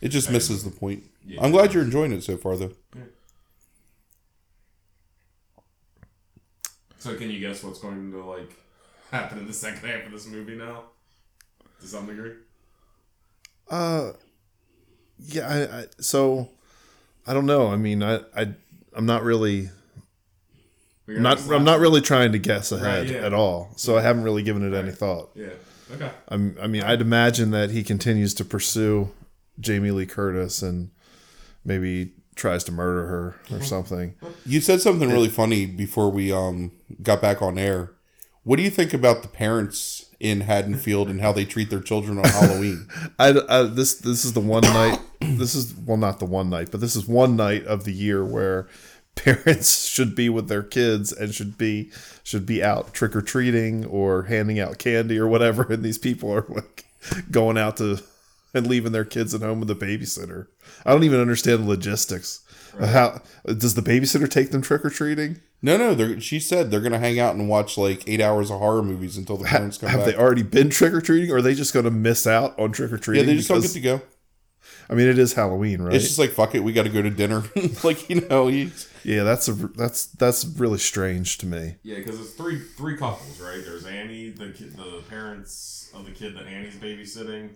[0.00, 1.42] it just misses the point Yeah.
[1.42, 2.72] i'm glad you're enjoying it so far though
[6.98, 8.50] so, can you guess what's going to like
[9.10, 10.84] happen in the second half of this movie now?
[11.80, 12.32] To some degree.
[13.70, 14.12] Uh,
[15.18, 15.46] yeah.
[15.48, 16.48] I, I so
[17.26, 17.68] I don't know.
[17.68, 18.54] I mean, I I
[18.94, 19.68] I'm not really
[21.06, 23.18] We're not I'm not really trying to guess ahead yeah.
[23.18, 23.72] at all.
[23.76, 25.30] So I haven't really given it any thought.
[25.34, 25.50] Yeah.
[25.92, 26.10] Okay.
[26.28, 29.10] I'm, I mean, I'd imagine that he continues to pursue
[29.60, 30.90] Jamie Lee Curtis and
[31.64, 34.14] maybe tries to murder her or something.
[34.44, 37.92] you said something really funny before we um got back on air
[38.42, 42.18] what do you think about the parents in haddonfield and how they treat their children
[42.18, 42.88] on halloween
[43.20, 45.00] I, I this this is the one night.
[45.24, 48.22] This is well, not the one night, but this is one night of the year
[48.22, 48.68] where
[49.24, 51.90] parents should be with their kids and should be
[52.22, 56.32] should be out trick or treating or handing out candy or whatever, and these people
[56.32, 56.84] are like
[57.30, 58.02] going out to
[58.52, 60.46] and leaving their kids at home with a babysitter.
[60.86, 62.40] I don't even understand the logistics.
[62.80, 65.40] How does the babysitter take them trick or treating?
[65.62, 66.18] No, no.
[66.18, 69.36] She said they're gonna hang out and watch like eight hours of horror movies until
[69.36, 70.08] the parents come Have back.
[70.08, 72.72] they already been trick or treating, or are they just going to miss out on
[72.72, 73.24] trick or treating?
[73.24, 74.02] yeah, they just don't get to go.
[74.88, 75.94] I mean, it is Halloween, right?
[75.94, 77.42] It's just like fuck it, we got to go to dinner.
[77.84, 78.70] like you know, you,
[79.02, 81.76] yeah, that's a that's that's really strange to me.
[81.82, 83.62] Yeah, because it's three three couples, right?
[83.64, 87.50] There's Annie, the kid, the parents of the kid that Annie's babysitting,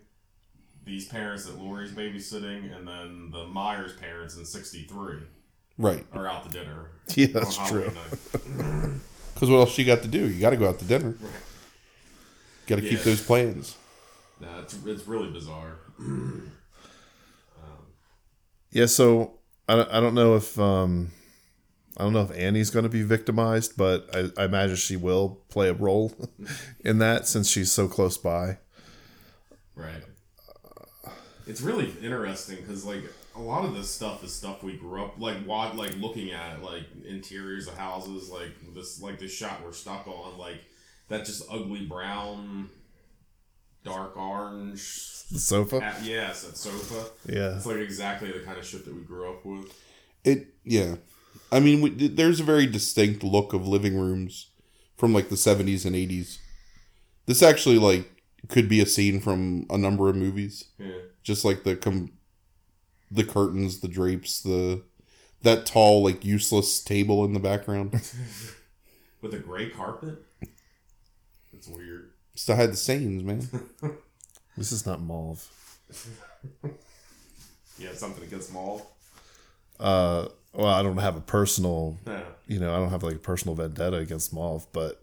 [0.85, 5.17] these parents that Laurie's babysitting, and then the Myers parents in '63
[5.77, 6.07] right?
[6.13, 6.91] are out to dinner.
[7.15, 7.91] Yeah, that's true.
[9.35, 10.29] Because what else you got to do?
[10.29, 11.15] You got to go out to dinner.
[12.67, 12.91] Got to Yeah.
[12.91, 13.77] keep those plans.
[14.41, 15.77] Nah, it's, it's really bizarre.
[18.79, 21.11] Yeah, so I I don't know if um
[21.97, 25.41] I don't know if Annie's going to be victimized, but I, I imagine she will
[25.49, 26.13] play a role
[26.85, 28.59] in that since she's so close by.
[29.75, 30.05] Right.
[31.49, 33.03] It's really interesting because like
[33.35, 36.63] a lot of this stuff is stuff we grew up like what like looking at
[36.63, 40.61] like interiors of houses like this like this shot we're stuck on like
[41.09, 42.71] that just ugly brown
[43.85, 45.77] dark orange The sofa.
[45.77, 47.57] uh, yes that sofa Yeah.
[47.57, 49.73] it's like exactly the kind of shit that we grew up with
[50.25, 50.97] It yeah,
[51.51, 54.51] I mean, we, there's a very distinct look of living rooms
[54.97, 56.39] from like the 70s and 80s.
[57.27, 60.65] This actually like could be a scene from a number of movies.
[60.79, 62.13] yeah Just like the com-
[63.11, 64.83] the curtains, the drapes, the
[65.43, 67.93] that tall like useless table in the background.
[69.23, 70.19] with a gray carpet
[71.53, 73.49] it's weird Still had the stains, man.
[74.57, 75.47] This is not mauve.
[77.79, 78.83] yeah something against mauve?
[79.79, 83.19] Uh well, I don't have a personal, yeah you know, I don't have like a
[83.21, 85.03] personal vendetta against mauve, but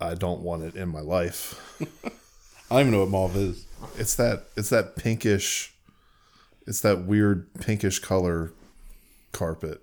[0.00, 1.60] I don't want it in my life.
[1.82, 3.66] I don't even know what mauve is.
[3.98, 5.74] It's that it's that pinkish
[6.66, 8.52] it's that weird pinkish color
[9.32, 9.82] carpet.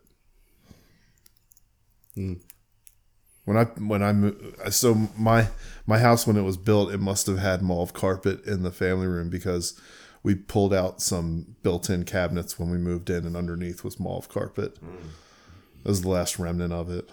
[3.45, 5.47] When I when I so my
[5.85, 9.07] my house when it was built it must have had mauve carpet in the family
[9.07, 9.79] room because
[10.23, 14.79] we pulled out some built-in cabinets when we moved in and underneath was mauve carpet.
[14.81, 17.07] That was the last remnant of it.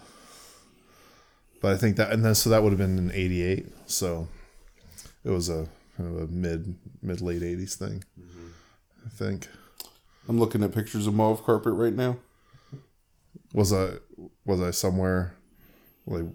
[1.61, 3.67] But I think that and then so that would have been in 88.
[3.85, 4.27] So
[5.23, 8.03] it was a kind of a mid mid late 80s thing.
[9.05, 9.47] I think.
[10.27, 12.17] I'm looking at pictures of mauve carpet right now.
[13.53, 13.97] Was I
[14.45, 15.35] was I somewhere
[16.05, 16.25] like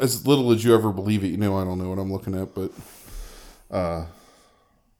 [0.00, 2.40] As little as you ever believe it, you know I don't know what I'm looking
[2.40, 2.70] at, but
[3.70, 4.06] uh,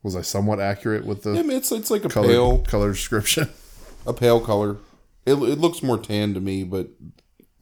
[0.03, 2.57] was I somewhat accurate with the yeah, I mean, it's it's like a color pale
[2.59, 3.49] color description?
[4.07, 4.77] a pale color.
[5.25, 6.89] It, it looks more tan to me, but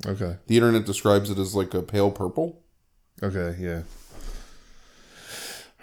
[0.06, 0.36] Okay.
[0.48, 2.62] the internet describes it as like a pale purple.
[3.22, 3.84] Okay, yeah.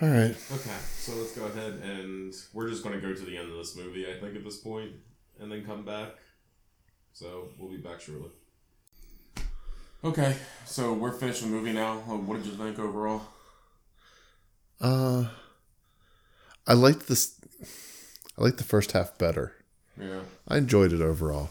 [0.02, 0.36] All right.
[0.52, 3.56] Okay, so let's go ahead and we're just going to go to the end of
[3.56, 4.92] this movie, I think, at this point,
[5.38, 6.08] and then come back.
[7.12, 8.30] So we'll be back shortly.
[10.02, 10.34] Okay,
[10.64, 11.96] so we're finished the movie now.
[11.98, 13.22] What did you think overall?
[14.80, 15.26] Uh
[16.66, 17.34] I liked this
[18.38, 19.52] I liked the first half better.
[20.00, 20.20] Yeah.
[20.48, 21.50] I enjoyed it overall.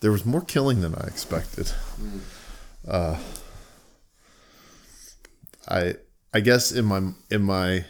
[0.00, 1.72] There was more killing than I expected.
[2.86, 3.18] Uh,
[5.68, 5.94] I
[6.32, 7.84] I guess in my in my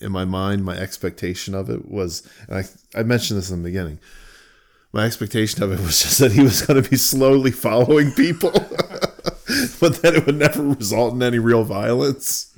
[0.00, 3.68] in my mind, my expectation of it was, and I I mentioned this in the
[3.68, 4.00] beginning.
[4.92, 8.50] My expectation of it was just that he was going to be slowly following people,
[9.82, 12.54] but that it would never result in any real violence.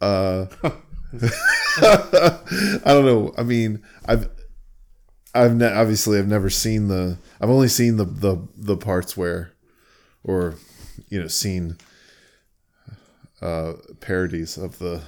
[0.00, 0.46] Uh,
[1.82, 3.34] I don't know.
[3.36, 4.30] I mean, I've
[5.34, 9.50] I've ne- obviously I've never seen the I've only seen the the the parts where
[10.22, 10.54] or
[11.08, 11.78] you know seen
[13.42, 15.02] uh parodies of the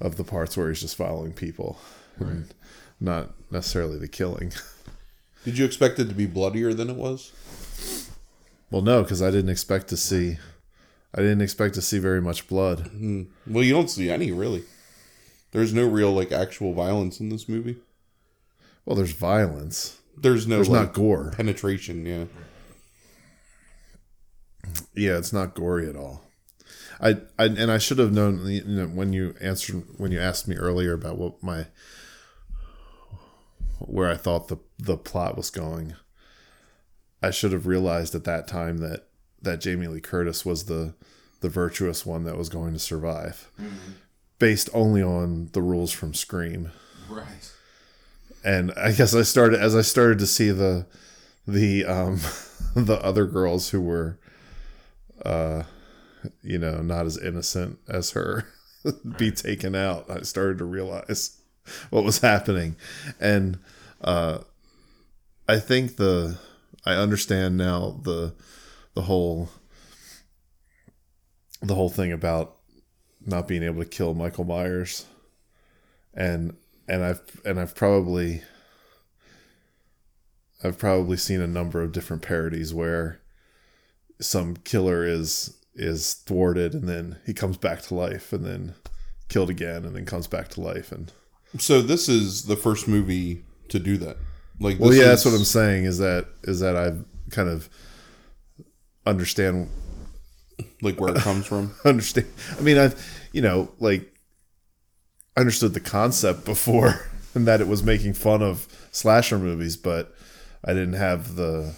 [0.00, 1.80] of the parts where he's just following people
[2.20, 2.54] and
[3.00, 4.52] not necessarily the killing.
[5.44, 7.32] Did you expect it to be bloodier than it was?
[8.74, 10.36] Well, no, cuz I didn't expect to see
[11.14, 12.88] I didn't expect to see very much blood.
[12.88, 13.22] Hmm.
[13.46, 14.64] Well, you don't see any really.
[15.52, 17.76] There's no real like actual violence in this movie.
[18.84, 20.00] Well, there's violence.
[20.16, 21.30] There's no There's like, not gore.
[21.36, 22.04] penetration.
[22.04, 22.24] Yeah,
[24.92, 26.24] Yeah, it's not gory at all.
[27.00, 30.48] I, I and I should have known you know, when you answered when you asked
[30.48, 31.66] me earlier about what my
[33.78, 35.94] where I thought the the plot was going.
[37.26, 39.06] I should have realized at that time that
[39.42, 40.94] that Jamie Lee Curtis was the
[41.40, 43.50] the virtuous one that was going to survive,
[44.38, 46.70] based only on the rules from Scream.
[47.08, 47.52] Right.
[48.42, 50.86] and I guess I started as I started to see the
[51.46, 52.20] the um
[52.74, 54.18] the other girls who were
[55.24, 55.64] uh
[56.42, 58.48] you know not as innocent as her
[59.18, 61.38] be taken out I started to realize
[61.90, 62.76] what was happening,
[63.20, 63.58] and
[64.02, 64.38] uh,
[65.48, 66.38] I think the
[66.86, 68.34] I understand now the
[68.94, 69.50] the whole
[71.62, 72.56] the whole thing about
[73.26, 75.06] not being able to kill Michael Myers,
[76.12, 76.56] and
[76.88, 78.42] and I've and I've probably
[80.62, 83.20] I've probably seen a number of different parodies where
[84.20, 88.74] some killer is is thwarted and then he comes back to life and then
[89.28, 91.12] killed again and then comes back to life and
[91.58, 94.16] So this is the first movie to do that.
[94.60, 96.92] Like, well yeah is- that's what i'm saying is that is that i
[97.30, 97.68] kind of
[99.06, 99.68] understand
[100.80, 101.74] like where it comes from.
[101.84, 102.28] understand
[102.58, 102.94] i mean i've
[103.32, 104.10] you know like
[105.36, 110.14] I understood the concept before and that it was making fun of slasher movies but
[110.64, 111.74] i didn't have the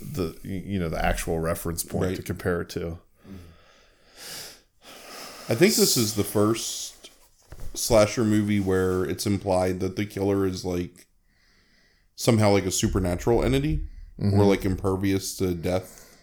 [0.00, 2.16] the you know the actual reference point Right.
[2.16, 2.98] to compare it to
[5.48, 7.10] I think this is the first
[7.74, 11.06] slasher movie where it's implied that the killer is like
[12.14, 13.86] somehow like a supernatural entity
[14.18, 14.40] or mm-hmm.
[14.40, 16.18] like impervious to death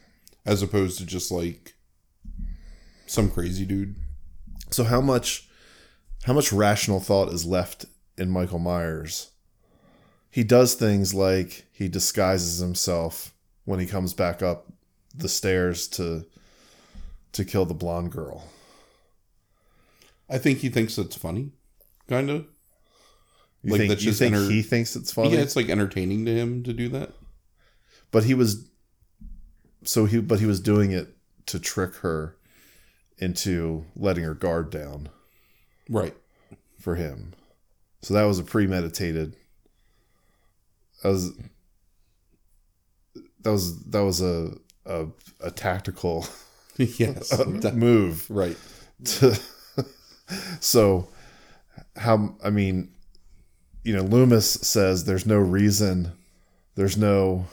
[0.45, 1.73] as opposed to just like
[3.05, 3.95] some crazy dude.
[4.69, 5.49] So how much
[6.23, 7.85] how much rational thought is left
[8.17, 9.31] in Michael Myers?
[10.29, 13.33] He does things like he disguises himself
[13.65, 14.71] when he comes back up
[15.15, 16.25] the stairs to
[17.31, 18.47] to kill the blonde girl.
[20.29, 21.51] I think he thinks it's funny,
[22.07, 22.45] kind of.
[23.63, 25.33] You Like, think, that's you just think enter- he thinks it's funny?
[25.33, 27.11] Yeah, it's like entertaining to him to do that.
[28.11, 28.69] but he was
[29.83, 31.15] so he but he was doing it
[31.47, 32.35] to trick her
[33.17, 35.09] into letting her guard down
[35.89, 36.15] Right.
[36.79, 37.33] for him.
[38.01, 39.35] So that was a premeditated.
[41.03, 41.33] That was
[43.41, 44.53] that was that was a
[44.85, 45.07] a,
[45.41, 46.25] a tactical
[46.77, 47.29] yes.
[47.61, 48.25] That- move.
[48.29, 48.57] right.
[49.03, 49.39] To,
[50.59, 51.07] so
[51.95, 52.91] how I mean,
[53.83, 56.11] you know, Loomis says there's no reason,
[56.75, 57.45] there's no,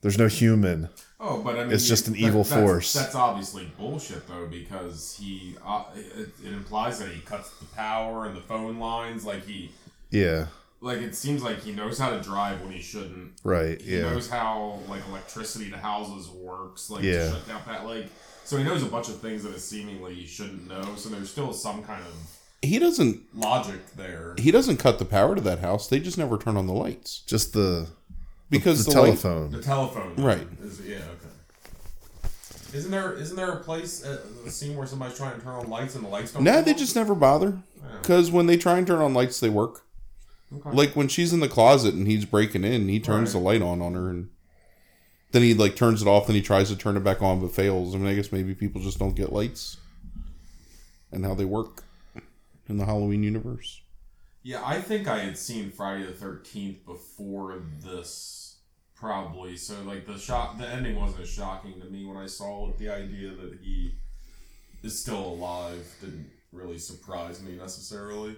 [0.00, 0.88] there's no human.
[1.20, 2.92] Oh, but I mean, It's just an that- evil that's- force.
[2.92, 8.26] That's obviously bullshit, though, because he uh, it, it implies that he cuts the power
[8.26, 9.24] and the phone lines.
[9.24, 9.72] Like he,
[10.10, 10.46] Yeah.
[10.80, 13.32] like it seems like he knows how to drive when he shouldn't.
[13.42, 13.80] Right.
[13.80, 14.02] He Yeah.
[14.02, 16.88] knows how like electricity to houses works.
[16.88, 17.24] Like Yeah.
[17.24, 18.06] to shut down that like.
[18.44, 20.94] So he knows a bunch of things that is seemingly he shouldn't know.
[20.96, 24.34] So there's still some kind of He doesn't logic there.
[24.38, 25.86] he doesn't cut the power to that house.
[25.88, 27.20] They just never turn on the lights.
[27.26, 27.88] Just the
[28.50, 29.50] Because the, the, light- telephone.
[29.52, 30.46] The telephone, Right.
[30.62, 32.28] Is, yeah, okay.
[32.74, 35.70] Isn't there isn't there a place uh, a scene where somebody's trying to turn on
[35.70, 36.42] lights and the lights don't?
[36.44, 36.78] No, come they on?
[36.78, 37.58] just never bother.
[37.80, 37.84] Yeah.
[38.02, 39.82] Because when they try and turn on lights, they work.
[40.54, 40.70] Okay.
[40.76, 43.40] Like when she's in the closet and he's breaking in, he turns Right.
[43.40, 44.28] the light on on her, and
[45.32, 46.26] then he like turns it off.
[46.28, 47.94] and he tries to turn it back on, but fails.
[47.94, 49.78] I mean, I guess maybe people just don't get lights
[51.12, 51.84] and how they work
[52.68, 53.80] in the Halloween universe.
[54.42, 58.58] Yeah, I think I had seen Friday the Thirteenth before this,
[58.94, 59.56] probably.
[59.56, 62.78] So like the shock, the ending wasn't as shocking to me when I saw it.
[62.78, 63.94] The idea that he
[64.82, 68.36] is still alive didn't really surprise me necessarily,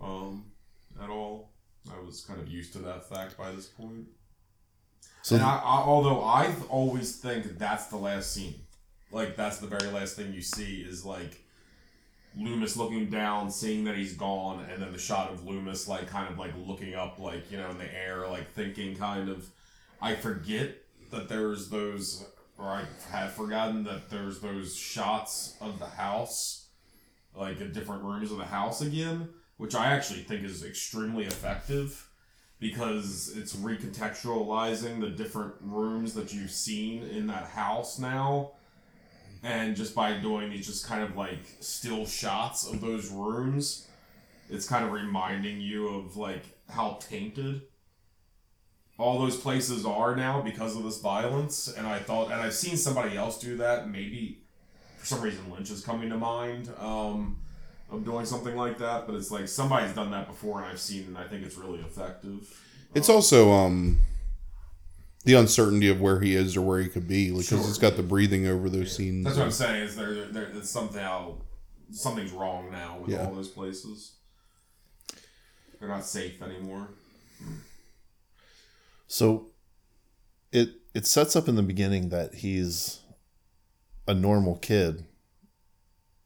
[0.00, 0.44] um,
[1.02, 1.52] at all.
[1.90, 4.08] I was kind of used to that fact by this point.
[5.22, 8.54] So and I, I, although I always think that's the last scene,
[9.12, 11.42] like that's the very last thing you see is like
[12.36, 16.30] Loomis looking down, seeing that he's gone, and then the shot of Loomis like kind
[16.30, 19.48] of like looking up, like you know, in the air, like thinking kind of.
[20.00, 20.76] I forget
[21.10, 22.24] that there's those,
[22.56, 26.68] or I have forgotten that there's those shots of the house,
[27.34, 32.08] like at different rooms of the house again, which I actually think is extremely effective
[32.60, 38.52] because it's recontextualizing the different rooms that you've seen in that house now.
[39.42, 43.88] And just by doing these just kind of like still shots of those rooms,
[44.50, 47.62] it's kind of reminding you of like how tainted
[48.98, 51.72] all those places are now because of this violence.
[51.74, 53.88] And I thought, and I've seen somebody else do that.
[53.88, 54.42] Maybe
[54.98, 56.70] for some reason Lynch is coming to mind.
[56.78, 57.38] Um,
[57.92, 61.06] of doing something like that, but it's like somebody's done that before, and I've seen,
[61.08, 62.48] and I think it's really effective.
[62.94, 63.98] It's also um
[65.24, 67.58] the uncertainty of where he is or where he could be, because Sure.
[67.60, 69.24] it's got the breathing over those scenes.
[69.24, 69.82] That's what I'm saying.
[69.82, 71.36] Is there, there, somehow
[71.92, 73.26] something's wrong now with Yeah.
[73.26, 74.12] all those places.
[75.78, 76.88] They're not safe anymore.
[79.08, 79.46] So
[80.52, 83.00] it it sets up in the beginning that he's
[84.06, 85.04] a normal kid.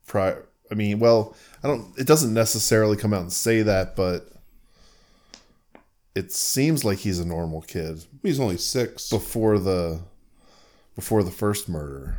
[0.06, 1.96] Prior, I mean, well, I don't.
[1.98, 4.28] It doesn't necessarily come out and say that, but
[6.14, 9.10] it seems like he's a normal kid He's only six.
[9.10, 10.00] before the
[10.94, 12.16] before the first murder.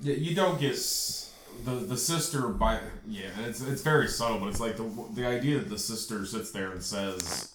[0.00, 0.74] Yeah, you don't get
[1.64, 5.26] the the sister by yeah, and it's it's very subtle, but it's like the the
[5.26, 7.52] idea that the sister sits there and says,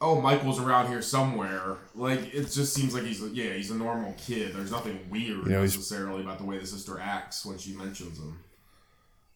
[0.00, 4.14] "Oh, Michael's around here somewhere." Like it just seems like he's yeah, he's a normal
[4.18, 4.54] kid.
[4.54, 8.18] There's nothing weird You know, necessarily about the way the sister acts when she mentions
[8.18, 8.38] him.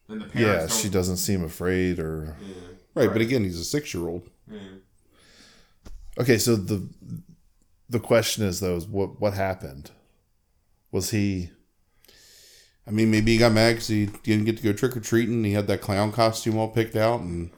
[0.08, 2.36] And the parents Yeah, she doesn't seem afraid or.
[2.40, 2.54] Yeah,
[2.98, 4.28] Right, but again, he's a six year old.
[4.50, 4.58] yeah.
[4.58, 4.76] Mm-hmm.
[6.20, 6.86] Okay, so the
[7.88, 9.90] the question is though, is what what happened?
[10.90, 11.50] Was he?
[12.86, 15.44] I mean, maybe he got mad because he didn't get to go trick or treating.
[15.44, 17.50] He had that clown costume all picked out, and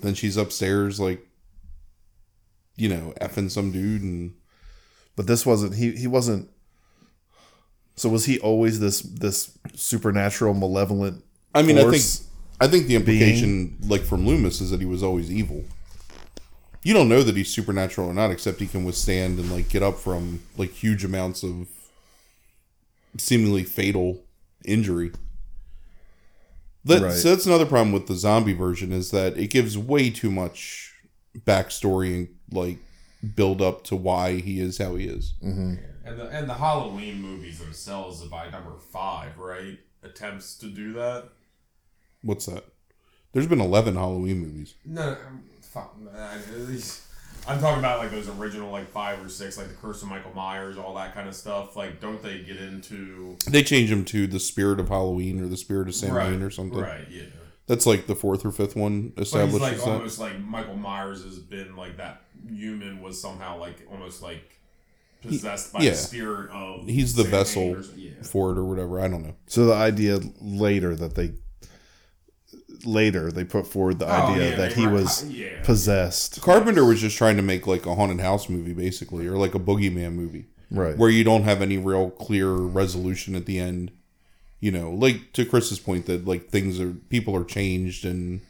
[0.00, 1.26] then she's upstairs, like,
[2.76, 4.02] you know, effing some dude.
[4.02, 4.34] And
[5.16, 5.90] But this wasn't he.
[5.92, 6.48] He wasn't.
[7.96, 11.24] So was he always this this supernatural, malevolent?
[11.54, 11.88] I mean, force?
[11.88, 12.29] I think
[12.60, 15.64] I think the implication, like from Loomis, is that he was always evil.
[16.82, 19.82] You don't know that he's supernatural or not, except he can withstand and like get
[19.82, 21.68] up from like huge amounts of
[23.16, 24.22] seemingly fatal
[24.64, 25.12] injury.
[26.84, 27.12] That, Right.
[27.12, 30.94] So that's another problem with the zombie version is that it gives way too much
[31.38, 32.78] backstory and like
[33.34, 35.34] build up to why he is how he is.
[35.44, 35.74] Mm-hmm.
[36.04, 41.28] And the and the Halloween movies themselves, by number five, right, attempts to do that.
[42.22, 42.64] What's that?
[43.32, 44.74] There's been eleven Halloween movies.
[44.84, 45.96] No, um, fuck.
[45.98, 46.40] man,
[47.46, 50.34] I'm talking about like those original like five or six, like the Curse of Michael
[50.34, 51.76] Myers, all that kind of stuff.
[51.76, 55.56] Like, don't they get into They change them to the Spirit of Halloween or the
[55.56, 56.78] Spirit of Samhain or something.
[56.78, 57.06] Right.
[57.10, 57.22] Yeah.
[57.66, 59.90] That's like the fourth or fifth one But he's established like as that.
[59.90, 64.58] almost like Michael Myers has been like that human was somehow like almost like
[65.22, 65.90] possessed by yeah.
[65.90, 66.86] the spirit of.
[66.86, 68.10] He's the Samhain vessel yeah.
[68.22, 69.00] for it or whatever.
[69.00, 69.36] I don't know.
[69.46, 71.34] So the idea later that they
[72.86, 75.62] later they put forward the Oh, idea yeah, that he were- was yeah.
[75.62, 76.40] possessed.
[76.40, 79.58] Carpenter was just trying to make like a haunted house movie, basically, or like a
[79.60, 80.96] boogeyman movie, Right.
[80.96, 83.90] where you don't have any real clear resolution at the end.
[84.60, 88.42] You know, like to Chris's point that like things are people are changed and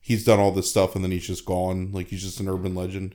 [0.00, 1.92] he's done all this stuff and then he's just gone.
[1.92, 3.14] Like he's just an urban legend.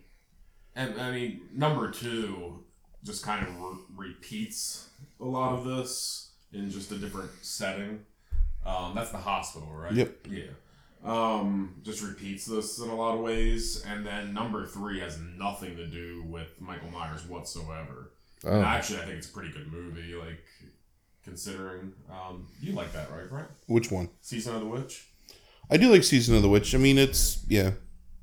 [0.75, 2.63] And I mean, number two
[3.03, 3.53] just kind of
[3.97, 4.89] re- repeats
[5.19, 7.99] a lot of this in just a different setting.
[8.65, 9.93] Um, that's the hospital, right?
[9.93, 10.27] Yep.
[10.29, 10.43] Yeah.
[11.03, 13.83] Um, just repeats this in a lot of ways.
[13.87, 18.11] And then number three has nothing to do with Michael Myers whatsoever.
[18.43, 18.61] And Oh.
[18.63, 20.43] actually, I think it's a pretty good movie, like,
[21.23, 21.93] considering.
[22.11, 23.47] Um, you like that, right, Brent?
[23.67, 24.09] Which one?
[24.21, 25.07] Season of the Witch?
[25.69, 26.73] I do like Season of the Witch.
[26.73, 27.71] I mean, it's yeah,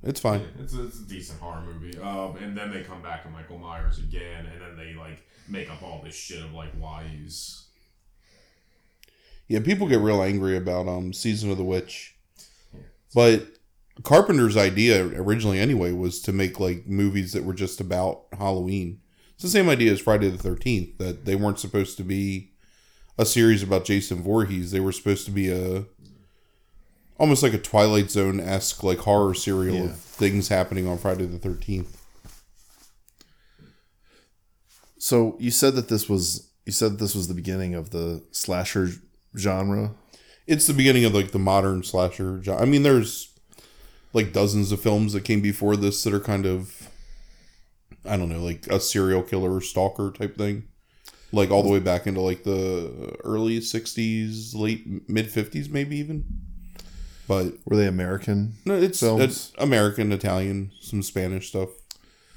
[0.02, 0.40] it's fine.
[0.40, 1.96] Yeah, it's a, it's a decent horror movie.
[1.98, 5.70] Um, and then they come back to Michael Myers again, and then they like make
[5.70, 7.65] up all this shit of like why he's
[9.48, 12.16] Yeah, people get real angry about um Season of the Witch.
[13.14, 13.46] But
[14.02, 19.00] Carpenter's idea originally anyway was to make like movies that were just about Halloween.
[19.34, 22.52] It's the same idea as Friday the 13th that they weren't supposed to be
[23.18, 24.70] a series about Jason Voorhees.
[24.70, 25.84] They were supposed to be a
[27.18, 29.84] almost like a Twilight Zone-esque like horror serial Yeah.
[29.84, 31.96] of things happening on Friday the 13th.
[34.98, 38.90] So you said that this was you said this was the beginning of the slasher
[39.36, 39.94] genre.
[40.46, 42.42] it's the beginning of like the modern slasher.
[42.42, 42.62] genre.
[42.62, 43.30] I mean, there's
[44.12, 46.88] like dozens of films that came before this that are kind of,
[48.04, 50.68] I don't know, like a serial killer stalker type thing,
[51.32, 56.24] like all the way back into like the early '60s, late mid '50s, maybe even.
[57.28, 58.54] But Were they American?
[58.64, 59.20] no, it's, Films.
[59.22, 61.70] it's American, Italian, some Spanish stuff,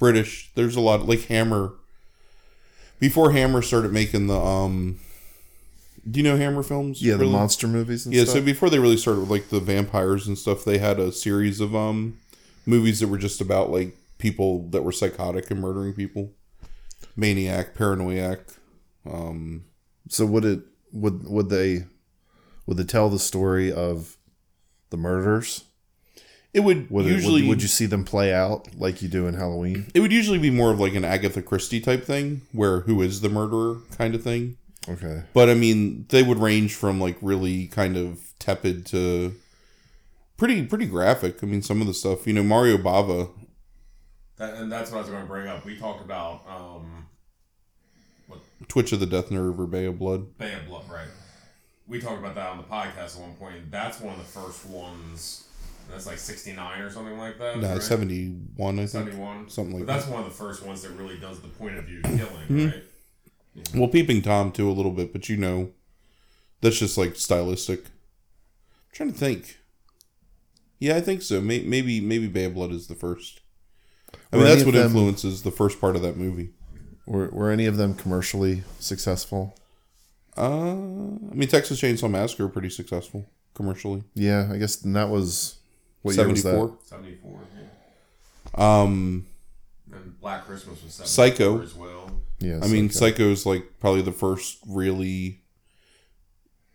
[0.00, 0.50] British.
[0.56, 1.74] There's a lot like Hammer.
[2.98, 4.98] Before Hammer started making the um,
[6.08, 7.02] do you know Hammer films?
[7.02, 8.36] Yeah, the monster movies and Yeah, stuff.
[8.36, 11.60] so before they really started with like the vampires and stuff, they had a series
[11.60, 12.18] of um
[12.66, 16.32] movies that were just about like people that were psychotic and murdering people.
[17.16, 18.40] Maniac, paranoiac.
[19.10, 19.64] Um
[20.08, 20.60] So would it
[20.92, 21.84] would would they
[22.66, 24.16] would they tell the story of
[24.90, 25.64] the murders?
[26.52, 29.26] it would Would it- usually would, would you see them play out like you do
[29.28, 29.86] in Halloween?
[29.94, 33.20] it would usually be more of like an Agatha Christie type thing where who is
[33.20, 34.56] the murderer kind of thing.
[34.88, 35.22] Okay.
[35.34, 39.34] But I mean, they would range from like really kind of tepid to
[40.36, 41.42] pretty pretty graphic.
[41.42, 43.30] I mean, some of the stuff, you know, Mario Bava
[44.40, 45.66] that, and that's what I was going to bring up.
[45.66, 47.06] We talked about um,
[48.68, 50.38] Twitch of the Death Nerve or Bay of Blood.
[50.38, 51.08] Bay of Blood, right?
[51.86, 53.70] We talked about that on the podcast at one point.
[53.70, 55.44] That's one of the first ones.
[55.90, 57.58] That's like sixty nine or something like that.
[57.58, 57.82] No, right?
[57.82, 58.90] 71, I think.
[58.90, 59.50] 71.
[59.50, 61.84] Something like but that's one of the first ones that really does the point of
[61.84, 62.84] view killing, right?
[63.74, 65.70] Well, Peeping Tom too a little bit, but you know,
[66.60, 67.80] that's just like stylistic.
[67.86, 69.58] I'm trying to think.
[70.78, 71.40] Yeah, I think so.
[71.40, 73.40] May- Maybe maybe Bay of Blood is the first.
[74.32, 76.50] I mean, Were that's what them- influences the first part of that movie.
[77.06, 79.56] Were were any of them commercially successful?
[80.36, 84.04] Uh, I mean, Texas Chainsaw Massacre pretty successful commercially.
[84.14, 85.58] Yeah, I guess and that was
[86.02, 86.50] what year was that?
[86.50, 86.78] 74.
[86.84, 87.40] 74.
[88.56, 88.80] Yeah.
[88.82, 89.26] Um,
[89.92, 91.62] And Black Christmas was 74 Psycho.
[91.62, 91.99] as well.
[92.40, 93.10] Yeah, I mean, Psycho.
[93.34, 95.42] Psycho's like probably the first really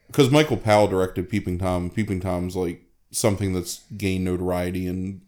[0.07, 1.89] because Michael Powell directed Peeping Tom.
[1.89, 5.22] Peeping Tom's like something that's gained notoriety and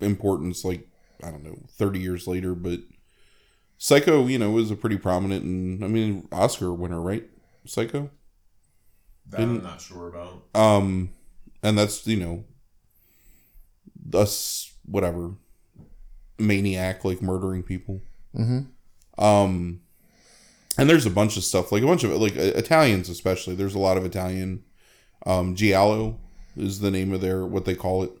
[0.00, 0.64] importance.
[0.64, 0.86] Like
[1.22, 2.80] I don't know, thirty years later, but
[3.78, 7.24] Psycho, you know, was a pretty prominent and I mean Oscar winner, right?
[7.66, 8.10] Psycho.
[9.30, 10.44] That I'm Didn't- sure about.
[10.54, 11.10] Um,
[11.62, 12.44] and that's you know,
[14.12, 15.32] us whatever
[16.38, 18.02] maniac like murdering people.
[18.36, 18.66] Mhm.
[19.18, 19.80] Um,
[20.76, 23.54] and there's a bunch of stuff like a bunch of like uh, Italians especially.
[23.54, 24.64] There's a lot of Italian.
[25.26, 26.18] Um, giallo
[26.56, 28.12] is the name of their what they call it,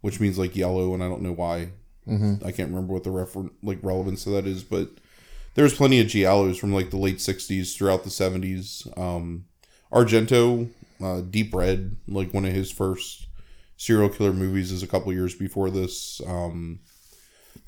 [0.00, 1.70] which means like yellow, and I don't know why.
[2.08, 2.44] Mhm.
[2.44, 4.90] I can't remember what the refer like relevance to that is, but
[5.54, 8.86] there's plenty of giallos from like the late '60s throughout the '70s.
[8.98, 9.44] Um,
[9.92, 10.68] Argento,
[11.02, 13.26] uh, Deep Red, like one of his first
[13.76, 16.20] serial killer movies, is a couple years before this.
[16.26, 16.80] Um,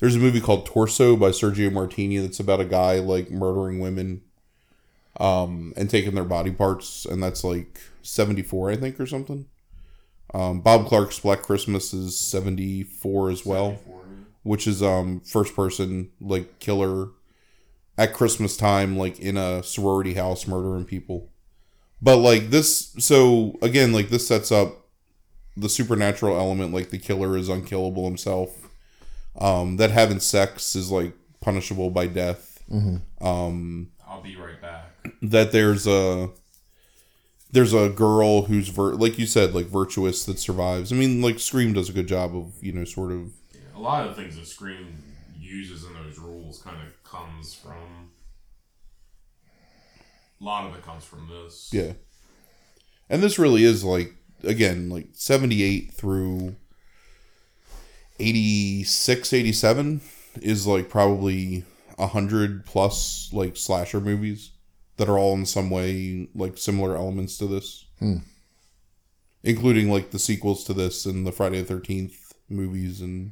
[0.01, 4.23] there's a movie called Torso by Sergio Martino that's about a guy like murdering women,
[5.19, 9.45] um, and taking their body parts, and that's like '74, I think, or something.
[10.33, 14.01] Um, Bob Clark's Black Christmas is '74 as well 74,
[14.43, 17.09] which is um first person like killer
[17.97, 21.29] at Christmas time, like in a sorority house murdering people.
[22.01, 24.87] But like this, so again, like this sets up
[25.55, 28.60] the supernatural element, like the killer is unkillable himself.
[29.39, 32.63] Um, that having sex is like punishable by death.
[33.21, 34.91] Um, I'll be right back.
[35.21, 36.29] that there's a
[37.51, 40.91] there's a girl who's vir- like you said, like virtuous that survives.
[40.91, 43.79] I mean, like Scream does a good job of you know sort of Yeah, a
[43.79, 45.01] lot of the things that Scream
[45.39, 48.09] uses in those rules kind of comes from.
[50.39, 51.69] A lot of it comes from this.
[51.71, 51.93] Yeah.
[53.09, 56.55] And this really is like again, like 78 through
[58.21, 60.01] 86, 87
[60.41, 61.65] is like probably
[61.97, 64.51] a hundred plus like slasher movies
[64.97, 67.85] that are all in some way like similar elements to this.
[67.99, 68.17] Hmm.
[69.43, 73.31] Including like the sequels to this and the Friday the 13th movies and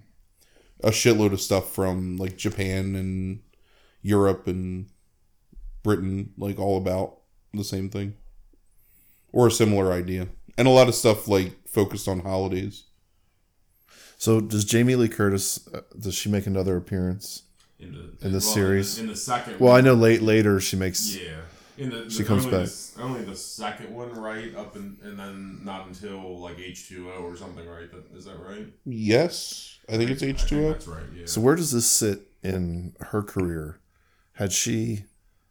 [0.83, 3.41] a shitload of stuff from like Japan and
[4.01, 4.87] Europe and
[5.83, 7.19] Britain, like all about
[7.53, 8.15] the same thing
[9.31, 10.27] or a similar idea,
[10.57, 12.85] and a lot of stuff like focused on holidays.
[14.19, 15.65] So does Jamie Lee Curtis?
[15.73, 17.43] Uh, does she make another appearance?
[17.79, 18.99] In, the, In the well, series?
[18.99, 21.15] In the, in the second Well, I know late later she makes.
[21.15, 21.37] Yeah.
[21.77, 22.67] In the, She the- comes only back.
[22.67, 24.53] The, only the second one, right?
[24.57, 27.89] Up and and then not until like H two O or something, right?
[27.89, 28.67] That, is that right?
[28.85, 30.71] Yes, I think it's H two O.
[30.73, 31.03] That's right.
[31.15, 31.21] Yeah.
[31.25, 33.79] So where does this sit in her career?
[34.33, 35.05] Had she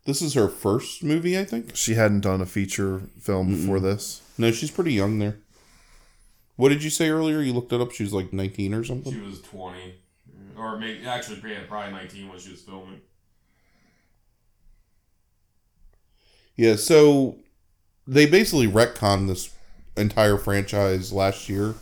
[0.04, 1.74] This is her first movie, I think.
[1.74, 4.20] she hadn't done a feature film before this?
[4.36, 5.38] No, she's pretty young there.
[6.58, 7.40] What did you say earlier?
[7.40, 7.92] You looked it up.
[7.92, 9.12] She was like nineteen or something.
[9.12, 9.94] she was twenty,
[10.56, 11.38] or maybe actually
[11.68, 13.00] probably nineteen when she was filming.
[16.56, 17.36] Yeah, so
[18.08, 19.54] they basically retconned this
[19.96, 21.76] entire franchise last year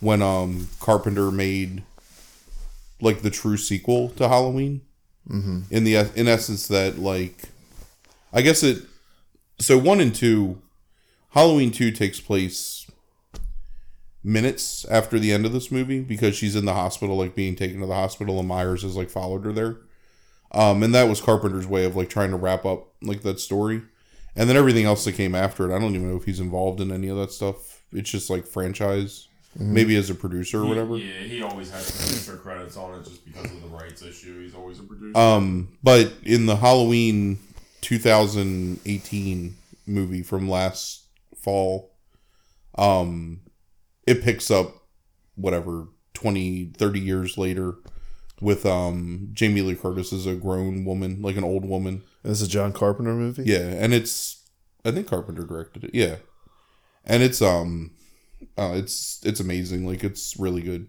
[0.00, 1.84] when um Carpenter made
[3.00, 4.80] like the true sequel to Halloween.
[5.28, 5.60] Mm-hmm.
[5.70, 7.44] In the in essence, that like
[8.32, 8.82] I guess it.
[9.60, 10.60] So one and two,
[11.28, 12.79] Halloween two takes place
[14.22, 17.80] minutes after the end of this movie because she's in the hospital, like being taken
[17.80, 19.78] to the hospital, and Myers has like followed her there.
[20.52, 23.82] Um, and that was Carpenter's way of like trying to wrap up like that story.
[24.36, 26.80] And then everything else that came after it, I don't even know if he's involved
[26.80, 27.82] in any of that stuff.
[27.92, 29.26] It's just like franchise,
[29.58, 30.96] maybe as a producer or He- whatever.
[30.98, 34.40] yeah, he always has producer credits on it just because of the rights issue.
[34.42, 35.16] He's always a producer.
[35.18, 37.38] Um, but in the Halloween
[37.80, 39.56] 2018
[39.86, 41.04] movie from last
[41.36, 41.90] fall,
[42.76, 43.40] um,
[44.10, 44.74] it picks up
[45.36, 47.76] whatever 20, 30 years later
[48.40, 52.02] with um Jamie Lee Curtis as a grown woman, like an old woman.
[52.22, 53.44] This is a John Carpenter movie.
[53.46, 54.44] Yeah, and it's
[54.84, 55.94] I think Carpenter directed it.
[55.94, 56.16] Yeah,
[57.04, 57.92] and it's um,
[58.58, 59.86] uh, it's it's amazing.
[59.86, 60.88] Like it's really good.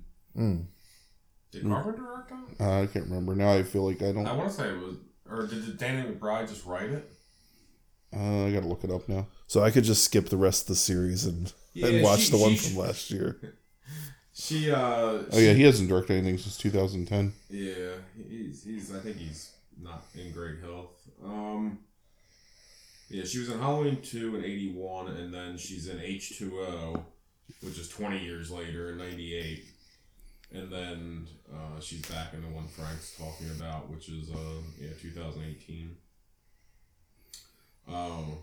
[1.52, 2.64] Did Carpenter direct that?
[2.66, 3.52] Uh, I can't remember now.
[3.52, 4.26] I feel like I don't.
[4.26, 4.96] I want to say it was,
[5.30, 7.12] or did Danny McBride just write it?
[8.14, 9.28] Uh, I gotta look it up now.
[9.52, 12.32] So I could just skip the rest of the series and Yeah, and watch she-
[12.32, 13.38] the one she- from last year.
[14.34, 14.78] She, uh,
[15.30, 17.34] Oh yeah, he hasn't directed anything since 2010.
[17.50, 17.96] yeah,
[18.30, 20.96] he's, he's, I think he's not in great health.
[21.22, 21.80] Um,
[23.10, 27.04] yeah, she was in Halloween 2 in 81, and then she's in H2O,
[27.62, 29.66] which is 20 years later in 98.
[30.54, 34.92] And then uh, she's back in the one Frank's talking about, which is uh, yeah
[35.02, 35.98] 2018.
[37.90, 38.38] Oh,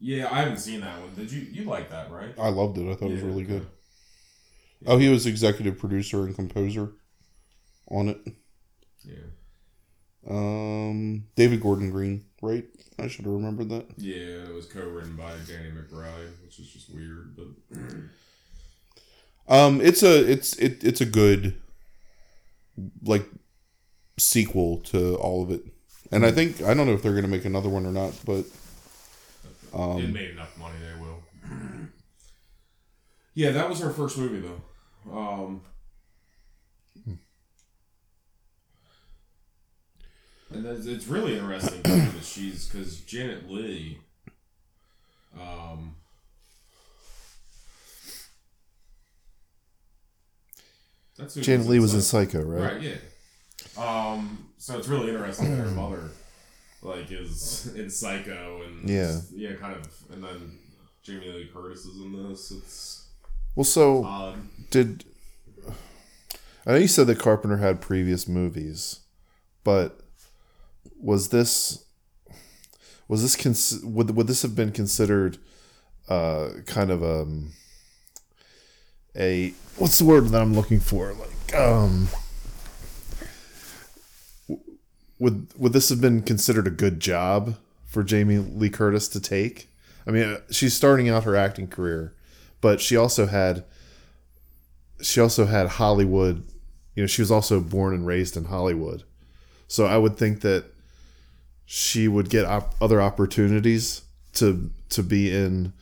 [0.00, 1.14] yeah, I haven't seen that one.
[1.16, 1.40] Did you?
[1.40, 2.34] You like that, right?
[2.38, 2.90] I loved it.
[2.90, 3.58] I thought it was really okay.
[3.58, 3.66] good.
[4.86, 6.92] Oh, he was executive producer and composer
[7.90, 8.20] on it.
[9.02, 9.16] Yeah.
[10.28, 12.64] Um, David Gordon Green, right?
[12.98, 13.86] I should have remembered that.
[13.96, 17.46] Yeah, it was co-written by Danny McBride, which is just weird, but
[19.48, 21.60] Um, it's a it's it it's a good
[23.02, 23.26] like
[24.18, 25.64] sequel to all of it,
[26.12, 28.44] and I think I don't know if they're gonna make another one or not, but
[29.72, 30.76] it um, made enough money.
[30.80, 31.22] They will.
[33.34, 34.62] yeah, that was her first movie though.
[35.10, 35.62] Um,
[40.50, 43.98] and it's, it's really interesting too that she's because Janet Leigh.
[45.38, 45.94] Um,
[51.16, 52.38] that's Janet Leigh was in Psycho.
[52.38, 52.72] Psycho, right?
[52.74, 52.82] Right.
[52.82, 52.96] Yeah.
[53.76, 54.48] Um.
[54.58, 56.10] So it's really interesting that her mother,
[56.82, 59.20] like, is in Psycho, and Yeah.
[59.32, 60.58] yeah, kind of, and then
[61.02, 62.50] Jamie Lee Curtis is in this.
[62.50, 63.06] It's
[63.54, 64.38] Well, so odd.
[64.70, 65.04] did
[66.66, 69.00] I know you said that Carpenter had previous movies,
[69.64, 70.00] but
[71.00, 71.84] was this
[73.08, 75.38] was this cons- would would this have been considered
[76.10, 77.52] uh kind of um
[79.16, 82.08] a what's the word that I'm looking for like um
[85.18, 87.56] would would this have been considered a good job
[87.86, 89.68] for Jamie Lee Curtis to take?
[90.06, 92.14] I mean, uh, she's starting out her acting career,
[92.60, 93.64] but she also had
[95.02, 96.44] she also had Hollywood.
[96.94, 99.04] You know, she was also born and raised in Hollywood,
[99.66, 100.64] so I would think that
[101.64, 104.02] she would get op- other opportunities
[104.34, 105.72] to to be in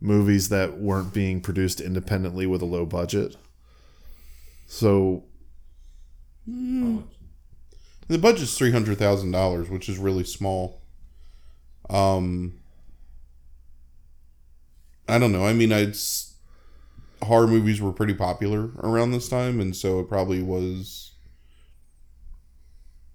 [0.00, 3.36] movies that weren't being produced independently with a low budget.
[4.66, 5.24] So
[8.08, 10.80] the budget's three hundred thousand dollars, which is really small.
[11.90, 12.60] Um,
[15.08, 15.44] I don't know.
[15.46, 15.96] I mean, I'd
[17.22, 21.12] horror movies were pretty popular around this time, and so it probably was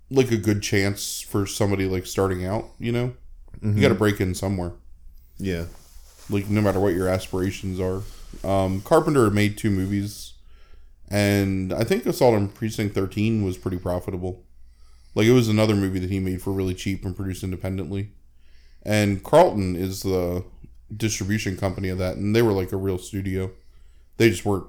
[0.09, 2.69] like a good chance for somebody like starting out.
[2.79, 3.13] You know,
[3.61, 4.73] you got to break in somewhere.
[5.37, 5.65] yeah,
[6.29, 8.03] like no matter what your aspirations are.
[8.43, 10.33] Um, Carpenter made two movies,
[11.09, 14.43] and I think Assault on Precinct Thirteen was pretty profitable.
[15.17, 18.11] Like it was another movie that he made for really cheap and produced independently.
[18.83, 20.43] And Carlton is the
[20.95, 23.49] distribution company of that, and they were like a real studio.
[24.17, 24.67] They just weren't,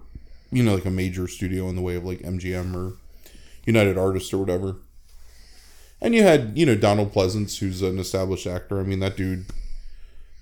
[0.50, 2.96] you know, like a major studio in the way of like MGM or
[3.66, 4.76] United Artists or whatever.
[6.00, 8.80] And you had, you know, Donald Pleasence, who's an established actor.
[8.80, 9.44] I mean, that dude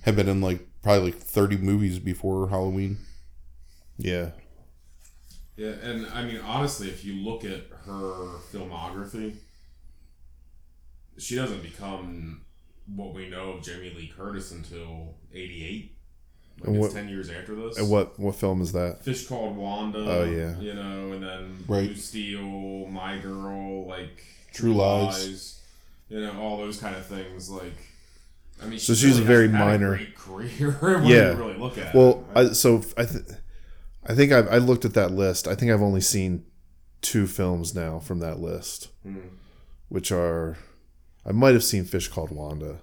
[0.02, 2.98] had been in like probably like 30 movies before Halloween.
[3.98, 4.30] yeah,
[5.57, 9.38] Yeah, and I mean, honestly, if you look at her filmography,
[11.18, 12.42] she doesn't become
[12.94, 15.92] what we know of Jamie Lee Curtis until '88.
[16.60, 17.76] Like And it's what- ten years after this.
[17.78, 19.04] and what what film is that?
[19.04, 19.98] Fish called Wanda.
[19.98, 20.58] Oh, yeah.
[20.58, 21.86] You know, and then Right.
[21.88, 24.22] Blue Steel, My Girl, like
[24.54, 25.60] True Lies.
[26.08, 27.50] You know, all those kind of things.
[27.50, 27.74] Like,
[28.62, 30.70] I mean, So she's really a very hasn't minor- great career.
[30.80, 31.32] when Yeah.
[31.32, 32.38] you really look at Well, it.
[32.38, 33.24] I, so I th-
[34.08, 35.48] I think I've, I looked at that list.
[35.48, 36.44] I think I've only seen
[37.02, 39.16] two films now from that list, Hmm.
[39.88, 40.56] which are
[41.27, 42.79] I might have seen Fish Called Wanda,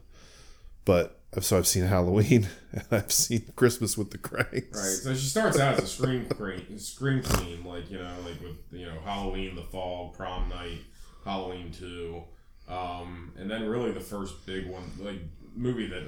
[0.85, 4.51] but so I've seen Halloween and I've seen Christmas with the Cranks.
[4.77, 5.03] Right.
[5.03, 8.57] So she starts out as a scream queen, scream queen, like you know, like with
[8.71, 10.79] you know Halloween, The Fog, Prom Night,
[11.25, 12.23] Halloween Two,
[12.67, 15.19] um, and then really the first big one, like
[15.55, 16.03] movie that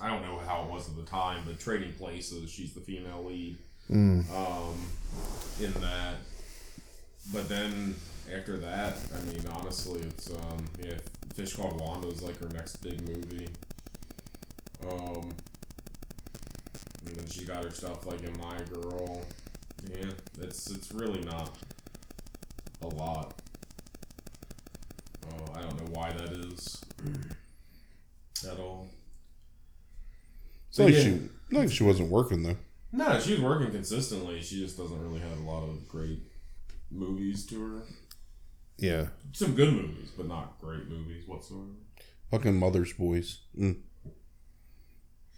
[0.00, 2.50] I don't know how it was at the time, but Trading Places.
[2.50, 3.56] She's the female lead
[3.90, 4.28] Mm.
[4.34, 4.74] um,
[5.60, 6.16] in that.
[7.32, 7.94] But then
[8.34, 10.98] after that, I mean, honestly, it's um, yeah,
[11.34, 13.48] Fish Called Wanda is like her next big movie.
[14.88, 15.34] Um,
[17.06, 19.24] and then she got her stuff like in My Girl.
[19.90, 20.10] Yeah,
[20.40, 21.56] it's it's really not
[22.82, 23.40] a lot.
[25.28, 26.80] Oh, I don't know why that is
[28.50, 28.88] at all.
[30.70, 31.02] So like yeah.
[31.02, 31.10] she,
[31.50, 32.56] not like she wasn't working though.
[32.92, 34.42] No, she was working consistently.
[34.42, 36.20] She just doesn't really have a lot of great
[36.90, 37.82] movies to her.
[38.78, 39.06] Yeah.
[39.32, 41.70] Some good movies, but not great movies whatsoever.
[42.30, 43.38] Fucking Mother's Boys.
[43.58, 43.78] Mm.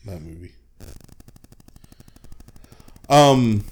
[0.07, 0.53] That movie.
[3.09, 3.65] Um,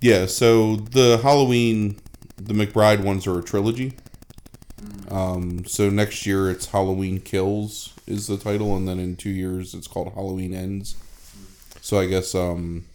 [0.00, 0.26] yeah.
[0.26, 1.98] So the Halloween,
[2.36, 3.94] the McBride ones are a trilogy.
[5.10, 9.74] Um, so next year it's Halloween Kills is the title, and then in two years
[9.74, 10.96] it's called Halloween Ends.
[11.80, 12.86] So I guess um,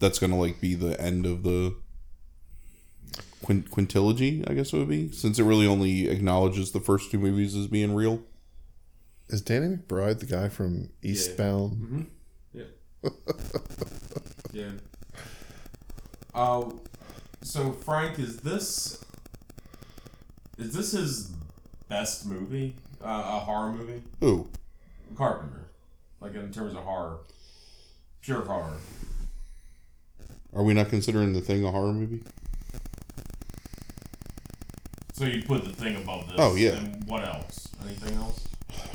[0.00, 1.76] that's gonna like be the end of the
[3.44, 4.48] quint- quintilogy.
[4.50, 7.66] I guess it would be since it really only acknowledges the first two movies as
[7.66, 8.22] being real.
[9.28, 12.10] Is Danny McBride the guy from Eastbound?
[12.52, 12.64] Yeah.
[14.52, 14.70] yeah.
[16.34, 16.70] Uh,
[17.42, 19.02] so Frank, is this
[20.58, 21.32] is this his
[21.88, 22.74] best movie?
[23.02, 24.02] Uh, a horror movie?
[24.22, 24.48] Ooh,
[25.14, 25.66] Carpenter,
[26.20, 27.18] like in terms of horror,
[28.22, 28.78] pure horror.
[30.54, 32.22] are we not considering the thing a horror movie?
[35.14, 36.36] So you put the thing above this.
[36.38, 36.72] Oh, yeah.
[36.72, 37.68] And what else?
[37.84, 38.44] Anything else?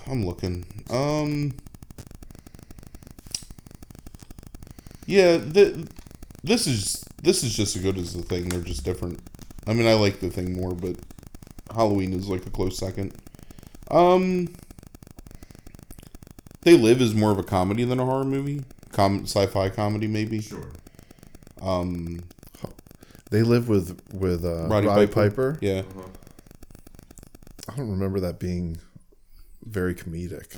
[0.05, 0.65] I'm looking.
[0.89, 1.53] Um.
[5.05, 5.87] Yeah, th-
[6.43, 8.49] this is this is just as good as the thing.
[8.49, 9.19] They're just different.
[9.65, 10.97] I mean, I like the thing more, but
[11.73, 13.13] Halloween is like a close second.
[13.89, 14.49] Um.
[16.63, 18.63] They Live is more of a comedy than a horror movie.
[18.91, 20.41] Com- sci-fi comedy, maybe.
[20.41, 20.71] Sure.
[21.61, 22.19] Um.
[23.29, 25.53] They live with with uh, Roddy Roddy, Piper.
[25.53, 25.57] Piper.
[25.61, 25.83] Yeah.
[27.71, 28.77] I don't remember that being
[29.63, 30.55] very comedic.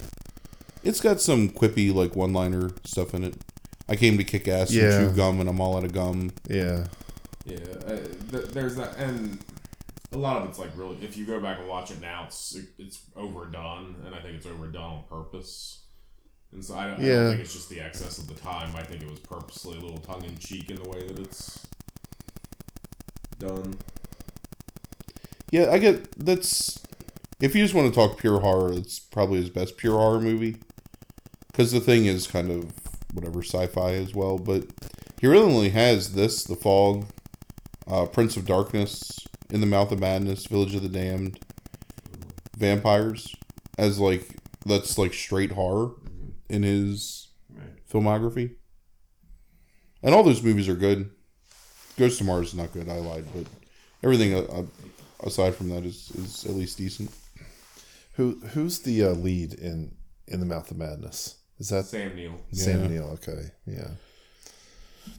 [0.84, 3.36] It's got some quippy like one-liner stuff in it.
[3.89, 4.99] I came to kick ass Yeah.
[4.99, 6.32] and chew gum, and I'm all out of gum.
[6.49, 6.88] Yeah,
[7.45, 7.97] Yeah, uh,
[8.32, 9.39] th- there's that, and
[10.13, 10.97] a lot of it's like really.
[11.01, 14.45] If you go back and watch it now, it's it's overdone, and I think it's
[14.45, 15.80] overdone on purpose.
[16.53, 18.76] And so I don't, I don't think it's just the excess of the time.
[18.76, 21.59] I think it was purposely a little tongue in cheek in the way that it's
[23.42, 23.76] done.
[25.52, 26.80] Yeah, I get that's.
[27.42, 30.58] If you just want to talk pure horror, it's probably his best pure horror movie.
[31.52, 32.72] Because the thing is kind of
[33.14, 34.64] whatever sci-fi as well, but
[35.20, 37.08] he really only has this, The Fog,
[37.88, 39.20] uh, Prince of Darkness,
[39.50, 41.39] In the Mouth of Madness, Village of the Damned,
[42.58, 43.36] Vampires,
[43.78, 44.36] as like
[44.66, 45.92] that's like straight horror
[46.50, 47.30] in his
[47.92, 48.56] filmography.
[50.02, 51.12] And all those movies are good.
[51.98, 52.89] Ghost of Mars is not good.
[52.89, 53.46] I lied, but
[54.04, 54.64] everything uh, uh,
[55.26, 57.12] aside from that is, is at least decent.
[58.14, 59.92] who who's the uh, lead in
[60.28, 61.36] in the Mouth of Madness?
[61.60, 62.39] Is that Sam Neill.
[62.54, 62.88] Sam Yeah.
[62.88, 63.10] Neill?
[63.22, 63.88] Okay, yeah.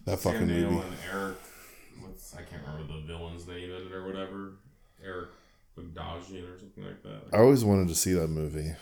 [0.06, 0.86] That Sam fucking Neill movie.
[0.86, 1.36] and Eric.
[2.00, 4.52] What's I can't remember the villain's name in it or whatever.
[5.04, 5.30] Eric
[5.78, 7.22] Bogdajian or something like that.
[7.36, 8.72] I always wanted to see that movie.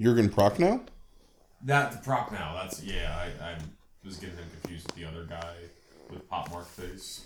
[0.00, 0.82] Jurgen Prochnow?
[1.64, 2.54] That the prop now.
[2.60, 3.14] That's yeah.
[3.40, 3.54] I, I
[4.04, 5.54] was getting him confused with the other guy
[6.12, 7.22] with pop mark face.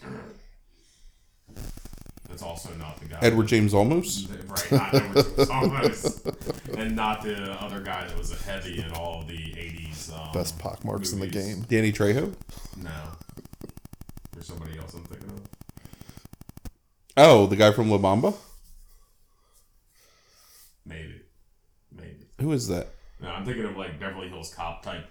[2.28, 3.18] That's also not the guy.
[3.22, 4.28] Edward James Olmos?
[4.48, 6.78] Right, not Edward James Olmos.
[6.78, 10.12] and not the other guy that was a heavy in all the '80s.
[10.12, 11.62] Um, Best pockmarks in the game.
[11.68, 12.34] Danny Trejo?
[12.82, 12.90] No,
[14.32, 15.40] there's somebody else I'm thinking of.
[17.16, 18.34] Oh, the guy from La Bamba?
[20.84, 21.20] Maybe,
[21.96, 22.26] maybe.
[22.40, 22.88] Who is that?
[23.20, 25.06] No, I'm thinking of like Beverly Hills Cop type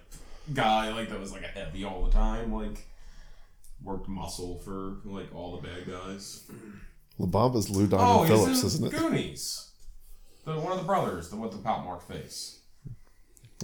[0.54, 2.86] guy, like that was like a heavy all the time, like
[3.86, 6.44] worked muscle for like all the bad guys.
[7.18, 8.98] La Bamba's Lou Diamond oh, Phillips, he's in isn't it?
[8.98, 9.70] Goonies.
[10.44, 12.60] The one of the brothers, the one with the pop mark face.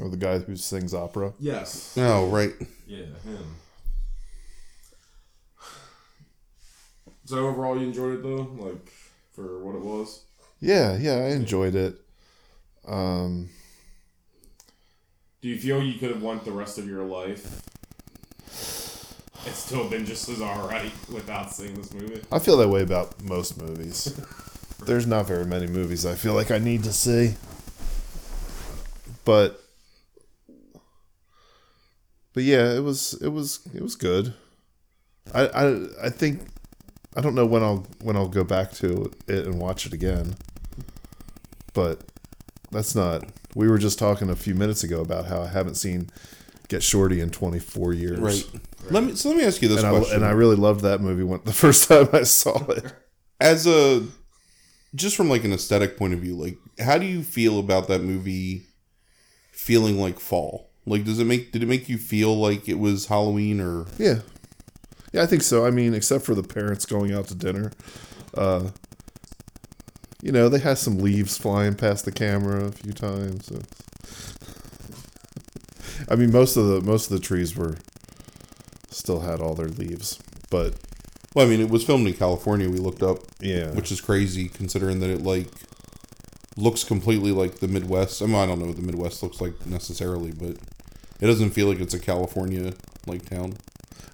[0.00, 1.34] Or the guy who sings opera.
[1.38, 1.94] Yes.
[1.98, 2.52] Oh, right.
[2.86, 3.56] Yeah, him.
[7.24, 8.92] So overall, you enjoyed it though, like
[9.32, 10.24] for what it was.
[10.60, 11.96] Yeah, yeah, I enjoyed it.
[12.86, 13.48] Um,
[15.40, 17.62] Do you feel you could have went the rest of your life?
[19.45, 22.22] It's still been just as alright without seeing this movie.
[22.30, 24.18] I feel that way about most movies.
[24.86, 27.34] There's not very many movies I feel like I need to see.
[29.24, 29.61] But
[32.32, 34.34] But yeah, it was it was it was good.
[35.34, 36.47] I I I think
[37.16, 40.36] I don't know when I'll when I'll go back to it and watch it again.
[41.74, 42.01] But
[42.70, 43.24] that's not
[43.55, 46.11] we were just talking a few minutes ago about how I haven't seen
[46.68, 48.18] Get Shorty in 24 years.
[48.18, 48.45] Right.
[48.91, 50.16] Let me so let me ask you this And I, question.
[50.16, 52.85] and I really loved that movie when the first time I saw it.
[53.41, 54.07] As a
[54.95, 58.03] just from like an aesthetic point of view, like how do you feel about that
[58.03, 58.64] movie
[59.53, 60.70] feeling like fall?
[60.87, 64.20] Like does it make did it make you feel like it was Halloween or Yeah.
[65.12, 65.66] Yeah, I think so.
[65.66, 67.70] I mean, except for the parents going out to dinner.
[68.35, 68.70] Uh,
[70.22, 73.47] you know, they had some leaves flying past the camera a few times.
[73.47, 73.61] So.
[76.09, 77.76] I mean, most of the most of the trees were
[78.95, 80.18] still had all their leaves,
[80.51, 80.74] but
[81.34, 82.68] Well, I mean, it was filmed in California.
[82.70, 85.49] We looked up, yeah, which is crazy considering that it like
[86.57, 88.20] looks completely like the Midwest.
[88.22, 90.57] I mean, I don't know what the Midwest looks like necessarily, but
[91.20, 92.74] it doesn't feel like it's a California
[93.07, 93.55] like town.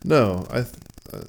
[0.04, 0.74] no, I th-
[1.12, 1.24] uh,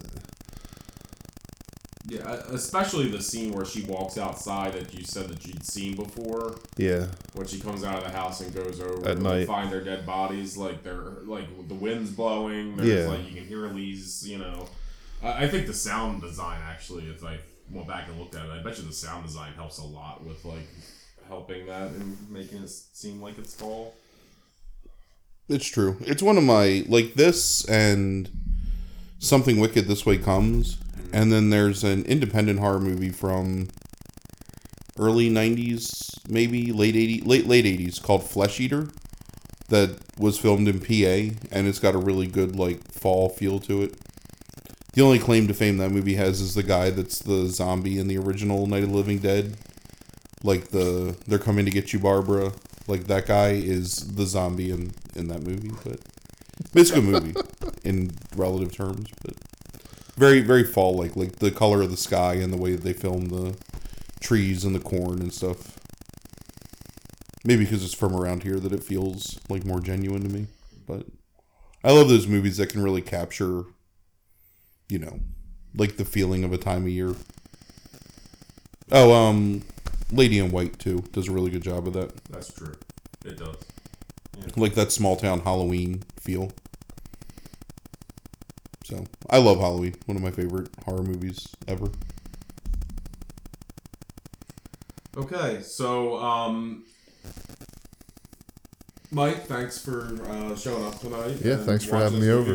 [2.50, 6.58] especially the scene where she walks outside that you said that you'd seen before.
[6.78, 9.48] yeah, When she comes out of the house and goes over At to night.
[9.48, 12.76] find their dead bodies, like they're like the wind's blowing.
[12.78, 13.08] There's Yeah.
[13.10, 14.28] like you can hear Lee's.
[14.28, 14.68] You know,
[15.24, 17.40] I, I think the sound design actually, if I
[17.72, 20.26] went back and looked at it, I bet you the sound design helps a lot
[20.26, 20.68] with like
[21.28, 23.94] helping that and making it seem like it's fall.
[25.48, 25.98] It's true.
[26.02, 28.30] It's one of my like this and
[29.20, 30.78] something wicked this way comes,
[31.14, 33.68] and then there's an independent horror movie from
[34.98, 38.90] early '90s, maybe late '80s, late late '80s called Flesh Eater,
[39.70, 43.84] that was filmed in PA, and it's got a really good like fall feel to
[43.84, 43.96] it.
[44.94, 48.08] The only claim to fame that movie has is the guy that's the zombie in
[48.08, 49.56] the original Night of the Living Dead.
[50.44, 52.52] Like the they're coming to get you, Barbara.
[52.88, 56.00] Like that guy is the zombie in in that movie, but
[56.74, 57.40] it's a good movie
[57.84, 59.10] in relative terms.
[59.24, 59.36] But
[60.20, 62.94] very very fall like like the color of the sky and the way that they
[62.94, 63.56] film the
[64.20, 65.78] trees and the corn and stuff.
[67.46, 70.48] Maybe because it's from around here that it feels like more genuine to me.
[70.86, 71.06] But
[71.86, 73.64] I love those movies that can really capture,
[74.90, 75.22] you know,
[75.74, 77.16] like the feeling of a time of year.
[78.92, 79.64] Oh, um,
[80.12, 82.24] Lady in White too does a really good job of that.
[82.26, 82.76] That's true.
[83.24, 83.56] It does.
[84.58, 86.52] Like that small town Halloween feel.
[88.90, 89.94] So I love Halloween.
[90.08, 91.90] One of my favorite horror movies ever.
[95.16, 96.86] Okay, so um,
[99.12, 101.38] Mike, thanks for uh, showing up tonight.
[101.44, 102.54] Yeah, thanks for having me over.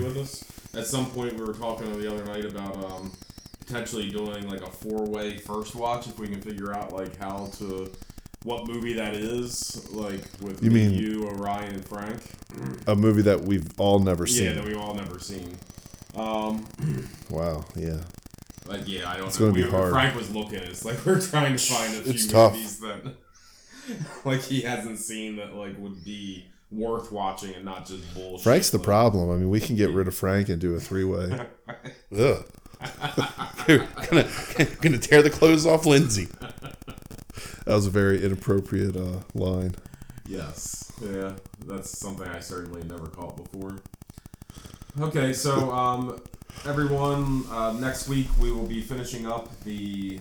[0.77, 3.13] At some point, we were talking the other night about um,
[3.61, 7.93] potentially doing like a four-way first watch if we can figure out like how to
[8.43, 12.21] what movie that is, like with You me, mean- you, Orion, and Frank.
[12.89, 14.47] A movie that we've all never seen.
[14.47, 15.57] Yeah, that we've all never seen.
[16.17, 16.67] Um,
[17.31, 17.65] wow.
[17.77, 18.01] Yeah.
[18.67, 19.27] like yeah, I don't.
[19.29, 19.51] It's know.
[19.51, 19.93] gonna be hard.
[19.93, 20.61] Frank was looking.
[20.61, 22.53] It's like we're trying to find a few It's tough.
[22.53, 23.15] movies that,
[24.25, 28.43] like, he hasn't seen that like would be worth watching and not just bullshit.
[28.45, 29.31] Frank's the Like, problem.
[29.31, 31.31] I mean, we can get rid of Frank and do a three way.
[32.19, 32.45] Ugh.
[33.67, 34.29] gonna,
[34.81, 36.27] gonna tear the clothes off Lindsay.
[37.65, 39.75] That was a very inappropriate uh, line.
[40.27, 40.93] Yes.
[41.03, 41.33] Yeah,
[41.67, 43.79] that's something I certainly never caught before.
[45.01, 46.23] Okay, so um,
[46.67, 50.21] everyone, uh, next week we will be finishing up the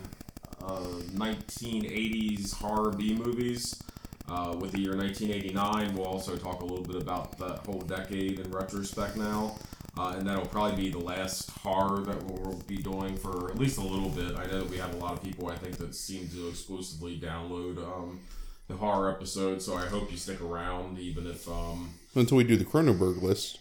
[0.64, 0.80] uh,
[1.14, 3.80] 1980s horror B movies.
[4.28, 8.40] Uh, with the year 1989, we'll also talk a little bit about that whole decade
[8.40, 9.56] in retrospect now.
[9.96, 13.78] Uh, and that'll probably be the last horror that we'll be doing for at least
[13.78, 14.36] a little bit.
[14.36, 17.20] I know that we have a lot of people, I think, that seem to exclusively
[17.20, 18.22] download um,
[18.68, 22.58] the horror episode, so I hope you stick around, even if um, Until we do
[22.58, 23.60] the Cronenberg list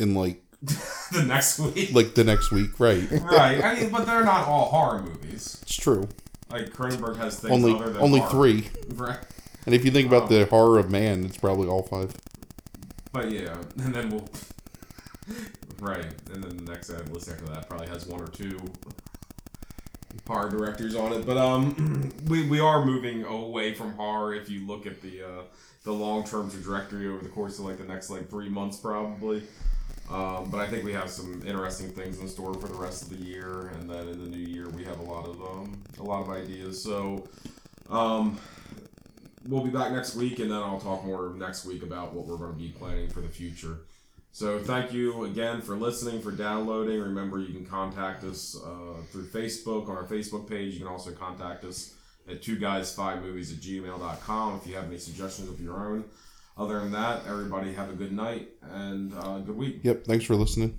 [0.00, 1.92] in like the next week.
[1.94, 3.06] like the next week, right?
[3.10, 5.58] right, I mean, but they're not all horror movies.
[5.62, 6.08] It's true.
[6.50, 8.30] Like Cronenberg has things Only other than only horror.
[8.32, 8.68] three.
[8.94, 9.18] Right.
[9.66, 12.14] And if you think about the horror of man, it's probably all five.
[13.12, 14.28] But yeah, and then we'll.
[15.80, 18.58] right, and then the next ad list after that probably has one or two
[20.26, 21.26] horror directors on it.
[21.26, 24.34] But um, we, we are moving away from horror.
[24.34, 25.42] If you look at the uh,
[25.84, 29.42] the long term trajectory over the course of like the next like three months, probably.
[30.10, 33.10] Um, but I think we have some interesting things in store for the rest of
[33.10, 36.02] the year, and then in the new year we have a lot of um, a
[36.02, 36.82] lot of ideas.
[36.82, 37.28] So.
[37.88, 38.38] Um,
[39.48, 42.36] we'll be back next week, and then I'll talk more next week about what we're
[42.36, 43.78] going to be planning for the future.
[44.32, 47.00] So thank you again for listening, for downloading.
[47.00, 50.74] Remember, you can contact us uh, through Facebook on our Facebook page.
[50.74, 51.94] You can also contact us
[52.28, 56.04] at two guys five movies at gmail.com if you have any suggestions of your own.
[56.60, 59.80] Other than that, everybody have a good night and uh, good week.
[59.82, 60.04] Yep.
[60.04, 60.78] Thanks for listening.